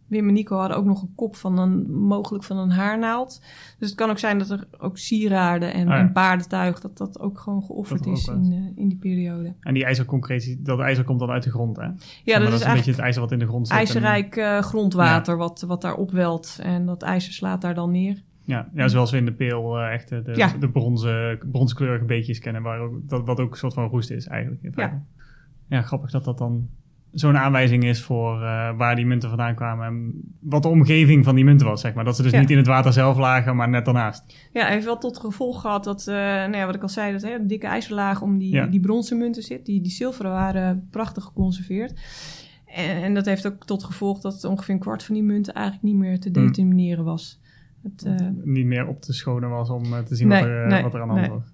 Wim 0.07 0.29
en 0.29 0.35
Nico 0.35 0.57
hadden 0.57 0.77
ook 0.77 0.85
nog 0.85 1.03
een 1.03 1.13
kop 1.15 1.37
van 1.37 1.59
een, 1.59 1.93
mogelijk 1.93 2.45
van 2.45 2.59
een 2.59 2.71
haarnaald. 2.71 3.43
Dus 3.79 3.89
het 3.89 3.99
kan 3.99 4.11
ook 4.11 4.19
zijn 4.19 4.39
dat 4.39 4.51
er 4.51 4.67
ook 4.79 4.99
sieraden 4.99 5.73
en, 5.73 5.89
Ah, 5.89 5.95
ja. 5.95 5.99
en 5.99 6.13
paardentuig, 6.13 6.81
dat 6.81 6.99
dat 6.99 7.21
ook 7.21 7.39
gewoon 7.39 7.63
geofferd 7.63 8.07
is 8.07 8.27
in, 8.27 8.53
eh, 8.53 8.83
in 8.83 8.89
die 8.89 8.99
periode. 8.99 9.55
En 9.61 9.75
die 9.75 9.85
ijzerconcretie, 9.85 10.63
dat 10.63 10.79
ijzer 10.81 11.05
komt 11.05 11.21
dan 11.21 11.31
uit 11.31 11.43
de 11.43 11.51
grond, 11.51 11.77
hè? 11.77 11.89
Ja, 12.25 12.39
dat, 12.39 12.53
is 12.53 12.65
een 12.65 12.73
beetje 12.73 12.91
het 12.91 13.01
ijzer 13.01 13.23
wat 13.23 13.33
in 13.33 13.39
de 13.39 13.47
grond 13.47 13.69
zit. 13.69 13.77
ijzerrijk 13.77 14.37
eh, 14.37 14.59
grondwater 14.59 15.37
wat, 15.37 15.61
wat 15.67 15.83
daar 15.83 15.95
opwelt. 15.95 16.59
En 16.63 16.87
dat 16.87 17.03
ijzer 17.03 17.33
slaat 17.33 17.61
daar 17.61 17.75
dan 17.75 17.91
neer. 17.91 18.23
Ja, 18.47 18.69
ja, 18.75 18.89
zoals 18.89 19.11
we 19.11 19.17
in 19.17 19.25
de 19.25 19.33
peel 19.33 19.79
eh, 19.79 19.93
echt 19.93 20.09
de, 20.09 20.23
de, 20.23 20.33
Ja. 20.37 20.53
de 20.61 20.69
bronzen, 20.71 21.39
bronskleurige 21.53 22.05
beetjes 22.05 22.39
kennen, 22.39 22.63
waar 22.63 22.81
ook, 22.81 23.09
dat, 23.09 23.27
wat 23.27 23.41
ook 23.41 23.51
een 23.51 23.57
soort 23.59 23.75
van 23.75 23.89
roest 23.89 24.11
is 24.11 24.27
eigenlijk. 24.27 24.63
In 24.63 24.73
feite. 24.73 24.95
ja, 24.95 25.03
grappig 25.69 26.11
dat 26.11 26.25
dat 26.25 26.39
dan 26.39 26.69
zo'n 27.13 27.37
aanwijzing 27.37 27.85
is 27.85 28.03
voor 28.03 28.35
eh, 28.43 28.77
waar 28.77 28.97
die 28.97 29.07
munten 29.07 29.29
vandaan 29.29 29.55
kwamen 29.55 29.87
en 29.87 30.13
wat 30.41 30.63
de 30.63 30.69
omgeving 30.69 31.25
van 31.25 31.35
die 31.35 31.45
munten 31.45 31.67
was, 31.67 31.81
zeg 31.81 31.95
maar. 31.95 32.05
Dat 32.05 32.17
ze 32.17 32.23
dus 32.23 32.33
Ja. 32.33 32.41
niet 32.41 32.51
in 32.51 32.57
het 32.57 32.67
water 32.67 32.93
zelf 32.93 33.19
lagen, 33.19 33.57
maar 33.57 33.69
net 33.69 33.85
daarnaast. 33.85 34.49
Ja, 34.53 34.67
heeft 34.67 34.85
wel 34.85 34.99
tot 34.99 35.19
gevolg 35.19 35.61
gehad 35.61 35.85
dat, 35.85 36.07
eh, 36.09 36.15
nou 36.15 36.57
ja, 36.57 36.67
wat 36.67 36.75
ik 36.75 36.83
al 36.83 36.89
zei, 36.89 37.13
dat 37.13 37.23
hè, 37.23 37.35
een 37.35 37.47
dikke 37.47 37.67
ijzerlaag 37.67 38.23
om 38.23 38.39
die, 38.39 38.53
Ja. 38.53 38.67
die 38.67 38.81
bronzen 38.81 39.19
munten 39.19 39.43
zit. 39.43 39.67
Die, 39.67 39.81
die 39.81 39.93
zilveren 39.93 40.31
waren 40.31 40.89
prachtig 40.91 41.25
geconserveerd. 41.25 41.93
En, 42.67 43.03
en 43.03 43.15
dat 43.15 43.25
heeft 43.25 43.47
ook 43.47 43.65
tot 43.65 43.85
gevolg 43.85 44.21
dat 44.21 44.45
ongeveer 44.45 44.75
een 44.75 44.81
kwart 44.81 45.03
van 45.03 45.15
die 45.15 45.25
munten 45.25 45.55
eigenlijk 45.55 45.85
niet 45.87 45.97
meer 45.97 46.21
te 46.21 46.29
Hmm. 46.33 46.47
determineren 46.47 47.05
was. 47.05 47.41
Het, 47.83 48.05
eh, 48.05 48.27
Niet 48.45 48.67
meer 48.67 48.87
op 48.87 49.01
te 49.01 49.13
schonen 49.13 49.51
was 49.51 49.71
om 49.71 49.83
te 50.05 50.15
zien 50.17 50.29
Nee, 50.29 50.41
wat, 50.41 50.49
er, 50.49 50.67
nee, 50.67 50.83
wat 50.83 50.95
er 50.95 51.01
aan 51.01 51.09
de 51.09 51.15
hand 51.15 51.27
nee. 51.27 51.37
was. 51.39 51.53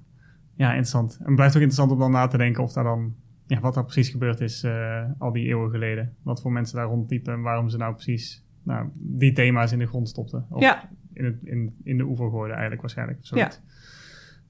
Ja, 0.54 0.68
interessant. 0.68 1.16
En 1.20 1.24
het 1.26 1.34
blijft 1.34 1.54
ook 1.56 1.62
interessant 1.62 1.92
om 1.92 1.98
dan 1.98 2.10
na 2.10 2.26
te 2.26 2.36
denken 2.36 2.62
of 2.62 2.72
daar 2.72 2.84
dan, 2.84 3.14
ja, 3.50 3.60
wat 3.60 3.74
daar 3.74 3.84
precies 3.84 4.08
gebeurd 4.08 4.40
is 4.40 4.62
eh, 4.62 5.04
al 5.18 5.32
die 5.32 5.46
eeuwen 5.46 5.70
geleden. 5.70 6.14
Wat 6.22 6.40
voor 6.40 6.52
mensen 6.52 6.76
daar 6.76 6.86
rondliepen 6.86 7.32
en 7.32 7.42
waarom 7.42 7.68
ze 7.68 7.76
nou 7.76 7.94
precies 7.94 8.44
nou, 8.62 8.88
die 8.94 9.32
thema's 9.32 9.72
in 9.72 9.78
de 9.78 9.86
grond 9.86 10.08
stopten. 10.08 10.46
Of 10.50 10.60
ja, 10.62 10.88
in, 11.12 11.24
het, 11.24 11.36
in, 11.44 11.74
in 11.84 11.96
de 11.96 12.04
oever 12.04 12.28
gooiden 12.28 12.50
eigenlijk 12.52 12.80
waarschijnlijk. 12.80 13.18
Zoiets. 13.22 13.60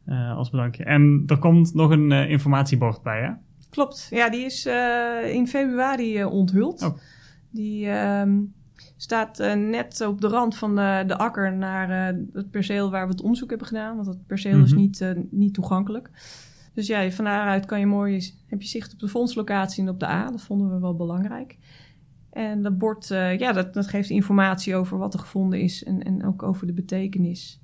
Eh, 0.04 0.36
als 0.36 0.50
bedankje. 0.50 0.84
En 0.84 1.22
er 1.26 1.38
komt 1.38 1.74
nog 1.74 1.90
een 1.90 2.12
eh, 2.12 2.30
informatiebord 2.30 3.02
bij, 3.02 3.20
hè? 3.22 3.30
klopt. 3.70 4.06
Ja, 4.10 4.30
die 4.30 4.44
is 4.44 4.66
in 5.32 5.46
februari 5.48 6.24
onthuld. 6.24 6.82
Oh. 6.82 6.96
Die 7.50 7.86
ehm, 7.88 8.38
staat 8.96 9.38
net 9.56 10.00
op 10.06 10.20
de 10.20 10.28
rand 10.28 10.56
van 10.56 10.76
de, 10.76 11.04
de 11.06 11.18
akker 11.18 11.56
naar 11.56 12.14
het 12.32 12.50
perceel 12.50 12.90
waar 12.90 13.04
we 13.06 13.12
het 13.12 13.22
onderzoek 13.22 13.48
hebben 13.48 13.66
gedaan. 13.66 13.94
Want 13.94 14.06
dat 14.06 14.26
perceel 14.26 14.62
is 14.62 14.70
Mhm. 14.72 14.80
niet, 14.80 15.14
niet 15.30 15.54
toegankelijk. 15.54 16.10
Dus 16.80 16.88
ja, 16.88 17.10
van 17.10 17.24
daaruit 17.24 17.66
kan 17.66 17.80
je 17.80 17.86
mooi, 17.86 18.32
heb 18.46 18.62
je 18.62 18.68
zicht 18.68 18.92
op 18.92 18.98
de 18.98 19.08
fondslocatie 19.08 19.82
en 19.82 19.88
op 19.88 20.00
de 20.00 20.06
A. 20.06 20.30
Dat 20.30 20.40
vonden 20.40 20.70
we 20.72 20.80
wel 20.80 20.96
belangrijk. 20.96 21.58
En 22.30 22.62
dat 22.62 22.78
bord, 22.78 23.10
eh, 23.10 23.38
ja, 23.38 23.52
dat, 23.52 23.74
dat 23.74 23.86
geeft 23.86 24.10
informatie 24.10 24.76
over 24.76 24.98
wat 24.98 25.14
er 25.14 25.20
gevonden 25.20 25.60
is 25.60 25.84
en, 25.84 26.02
en 26.02 26.24
ook 26.24 26.42
over 26.42 26.66
de 26.66 26.72
betekenis. 26.72 27.60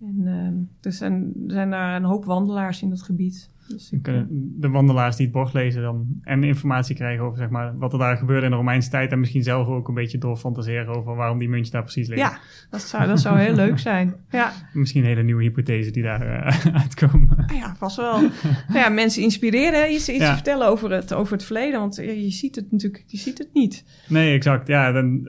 En 0.00 0.26
ehm, 0.26 0.54
er, 0.80 0.92
zijn, 0.92 1.32
er 1.46 1.52
zijn 1.52 1.70
daar 1.70 1.96
een 1.96 2.04
hoop 2.04 2.24
wandelaars 2.24 2.82
in 2.82 2.90
dat 2.90 3.02
gebied. 3.02 3.50
Dus 3.68 3.88
Dan 3.88 3.98
ik, 3.98 4.04
kunnen 4.04 4.28
de 4.60 4.68
wandelaars 4.68 5.16
die 5.16 5.26
het 5.26 5.34
bord 5.34 5.52
lezen 5.52 5.82
dan 5.82 6.06
en 6.22 6.44
informatie 6.44 6.94
krijgen 6.94 7.24
over 7.24 7.38
zeg 7.38 7.48
maar, 7.48 7.78
wat 7.78 7.92
er 7.92 7.98
daar 7.98 8.16
gebeurde 8.16 8.44
in 8.44 8.50
de 8.50 8.56
Romeinse 8.56 8.90
tijd. 8.90 9.12
En 9.12 9.20
misschien 9.20 9.42
zelf 9.42 9.66
ook 9.68 9.88
een 9.88 9.94
beetje 9.94 10.18
doorfantaseren 10.18 10.96
over 10.96 11.14
waarom 11.14 11.38
die 11.38 11.48
muntjes 11.48 11.70
daar 11.70 11.82
precies 11.82 12.08
liggen. 12.08 12.30
Ja, 12.30 12.38
dat 12.70 12.80
zou, 12.80 13.06
dat 13.06 13.20
zou 13.20 13.38
heel 13.38 13.54
leuk 13.54 13.78
zijn. 13.78 14.14
Ja, 14.30 14.52
Misschien 14.72 15.04
hele 15.04 15.22
nieuwe 15.22 15.42
hypothesen 15.42 15.92
die 15.92 16.02
daar 16.02 16.26
eh, 16.26 16.74
uitkomen. 16.82 17.44
ah 17.46 17.56
ja 17.56 17.74
vast 17.76 17.96
wel. 17.96 18.20
Nou 18.20 18.30
ja, 18.72 18.88
mensen 18.88 19.22
inspireren, 19.22 19.92
iets, 19.92 20.08
iets 20.08 20.18
Ja. 20.18 20.34
vertellen 20.34 20.66
over 20.68 20.90
het, 20.90 21.14
over 21.14 21.32
het 21.32 21.44
verleden. 21.44 21.80
Want 21.80 21.96
je, 21.96 22.22
je 22.24 22.30
ziet 22.30 22.54
het 22.56 22.72
natuurlijk 22.72 23.04
je 23.06 23.16
ziet 23.16 23.38
het 23.38 23.48
niet. 23.52 23.84
Nee, 24.08 24.34
exact. 24.34 24.68
Ja, 24.68 24.92
dan, 24.92 25.28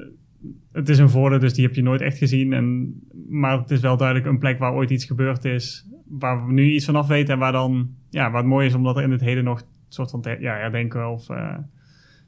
het 0.71 0.89
is 0.89 0.97
een 0.97 1.10
voordeel, 1.10 1.39
dus 1.39 1.54
die 1.54 1.65
heb 1.65 1.75
je 1.75 1.82
nooit 1.82 2.02
echt 2.02 2.17
gezien. 2.17 2.54
En, 2.54 2.93
maar 3.30 3.60
het 3.60 3.71
is 3.71 3.80
wel 3.80 3.97
duidelijk 3.97 4.28
een 4.28 4.39
plek 4.39 4.60
waar 4.60 4.73
ooit 4.73 4.89
iets 4.89 5.06
gebeurd 5.06 5.45
is. 5.45 5.86
Waar 6.09 6.45
we 6.45 6.51
nu 6.53 6.63
iets 6.71 6.85
vanaf 6.85 7.07
weten. 7.07 7.33
En 7.33 7.39
waar 7.39 7.51
dan, 7.51 7.89
ja, 8.09 8.31
wat 8.31 8.45
mooi 8.45 8.67
is, 8.67 8.73
omdat 8.73 8.97
er 8.97 9.03
in 9.03 9.11
het 9.11 9.21
heden 9.21 9.43
nog 9.43 9.59
een 9.59 9.65
soort 9.87 10.11
van 10.11 10.21
te, 10.21 10.37
ja, 10.39 10.53
herdenken 10.55 11.09
of 11.11 11.29
eh, 11.29 11.35
ja. 11.35 11.67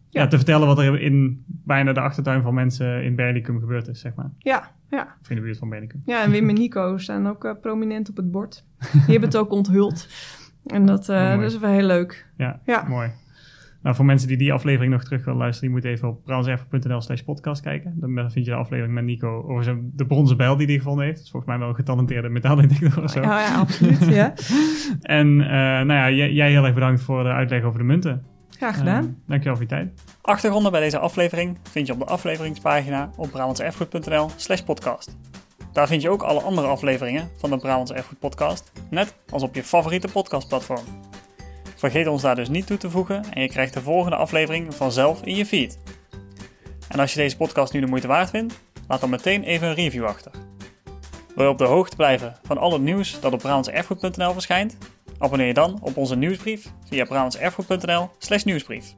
Ja. 0.09 0.27
te 0.27 0.35
vertellen 0.35 0.67
wat 0.67 0.79
er 0.79 1.01
in 1.01 1.43
bijna 1.47 1.93
de 1.93 1.99
achtertuin 2.01 2.41
van 2.41 2.53
mensen 2.53 3.03
in 3.03 3.15
Berlicum 3.15 3.59
gebeurd 3.59 3.87
is, 3.87 3.99
zeg 3.99 4.13
maar. 4.15 4.31
Ja, 4.37 4.71
ja. 4.89 5.15
Of 5.21 5.29
in 5.29 5.35
de 5.35 5.41
buurt 5.41 5.57
van 5.57 5.69
Berlicum. 5.69 6.01
ja 6.05 6.23
en 6.23 6.31
Wim 6.31 6.49
en 6.49 6.55
Nico 6.55 6.97
staan 6.97 7.27
ook 7.27 7.45
eh, 7.45 7.51
prominent 7.61 8.09
op 8.09 8.17
het 8.17 8.31
bord. 8.31 8.65
Die 8.91 9.01
hebben 9.01 9.29
het 9.29 9.37
ook 9.37 9.51
onthuld. 9.51 10.07
En 10.65 10.85
dat, 10.85 11.09
eh, 11.09 11.31
dat 11.39 11.51
is 11.51 11.59
wel 11.59 11.71
heel 11.71 11.85
leuk. 11.85 12.27
Ja, 12.37 12.59
Ja. 12.65 12.85
mooi. 12.87 13.09
Nou, 13.81 13.95
voor 13.95 14.05
mensen 14.05 14.27
die 14.27 14.37
die 14.37 14.53
aflevering 14.53 14.93
nog 14.93 15.03
terug 15.03 15.25
willen 15.25 15.39
luisteren, 15.39 15.71
die 15.71 15.71
moeten 15.71 15.89
even 15.89 16.07
op 16.07 16.23
browserver.nl 16.23 17.01
slash 17.01 17.21
podcast 17.21 17.61
kijken. 17.61 17.93
Dan 17.99 18.31
vind 18.31 18.45
je 18.45 18.51
de 18.51 18.57
aflevering 18.57 18.93
met 18.93 19.03
Nico 19.03 19.43
over 19.47 19.63
zijn, 19.63 19.91
de 19.95 20.05
bronzen 20.05 20.37
bijl 20.37 20.57
die 20.57 20.67
hij 20.67 20.75
gevonden 20.75 21.05
heeft. 21.05 21.17
Dat 21.17 21.25
is 21.25 21.31
volgens 21.31 21.51
mij 21.51 21.61
wel 21.61 21.69
een 21.69 21.75
getalenteerde 21.75 22.29
metaaldetector 22.29 23.03
of 23.03 23.11
zo. 23.11 23.21
Ja, 23.21 23.39
ja 23.39 23.59
absoluut. 23.59 24.05
Ja. 24.05 24.33
En 25.01 25.41
eh, 25.41 25.49
nou 25.57 25.93
ja, 25.93 26.09
jij, 26.11 26.31
jij 26.31 26.49
heel 26.49 26.65
erg 26.65 26.73
bedankt 26.73 27.01
voor 27.01 27.23
de 27.23 27.29
uitleg 27.29 27.63
over 27.63 27.79
de 27.79 27.85
munten. 27.85 28.23
Graag 28.49 28.77
gedaan. 28.77 29.03
Eh, 29.03 29.09
dankjewel 29.27 29.55
voor 29.55 29.65
je 29.65 29.69
tijd. 29.69 30.03
Achtergronden 30.21 30.71
bij 30.71 30.81
deze 30.81 30.99
aflevering 30.99 31.57
vind 31.63 31.87
je 31.87 31.93
op 31.93 31.99
de 31.99 32.05
afleveringspagina 32.05 33.11
op 33.17 33.31
brabantserfgoed.nl 33.31 34.29
slash 34.35 34.61
podcast. 34.61 35.17
Daar 35.73 35.87
vind 35.87 36.01
je 36.01 36.09
ook 36.09 36.21
alle 36.21 36.41
andere 36.41 36.67
afleveringen 36.67 37.29
van 37.37 37.49
de 37.49 37.57
Brabantse 37.57 37.93
Erfgoed 37.93 38.19
podcast, 38.19 38.71
net 38.89 39.15
als 39.29 39.43
op 39.43 39.55
je 39.55 39.63
favoriete 39.63 40.07
podcastplatform. 40.07 40.83
Vergeet 41.81 42.07
ons 42.07 42.21
daar 42.21 42.35
dus 42.35 42.49
niet 42.49 42.67
toe 42.67 42.77
te 42.77 42.89
voegen 42.89 43.23
en 43.33 43.41
je 43.41 43.47
krijgt 43.47 43.73
de 43.73 43.81
volgende 43.81 44.15
aflevering 44.15 44.75
vanzelf 44.75 45.21
in 45.23 45.35
je 45.35 45.45
feed. 45.45 45.79
En 46.87 46.99
als 46.99 47.13
je 47.13 47.19
deze 47.19 47.37
podcast 47.37 47.73
nu 47.73 47.79
de 47.79 47.87
moeite 47.87 48.07
waard 48.07 48.29
vindt, 48.29 48.61
laat 48.87 48.99
dan 48.99 49.09
meteen 49.09 49.43
even 49.43 49.67
een 49.67 49.73
review 49.73 50.05
achter. 50.05 50.31
Wil 51.35 51.45
je 51.45 51.51
op 51.51 51.57
de 51.57 51.63
hoogte 51.63 51.95
blijven 51.95 52.35
van 52.43 52.57
al 52.57 52.73
het 52.73 52.81
nieuws 52.81 53.19
dat 53.19 53.33
op 53.33 53.39
brabantserfgoed.nl 53.39 54.33
verschijnt? 54.33 54.77
Abonneer 55.17 55.47
je 55.47 55.53
dan 55.53 55.79
op 55.81 55.97
onze 55.97 56.15
nieuwsbrief 56.15 56.71
via 56.89 57.05
brabantserfgoed.nl 57.05 58.09
slash 58.17 58.43
nieuwsbrief. 58.43 58.95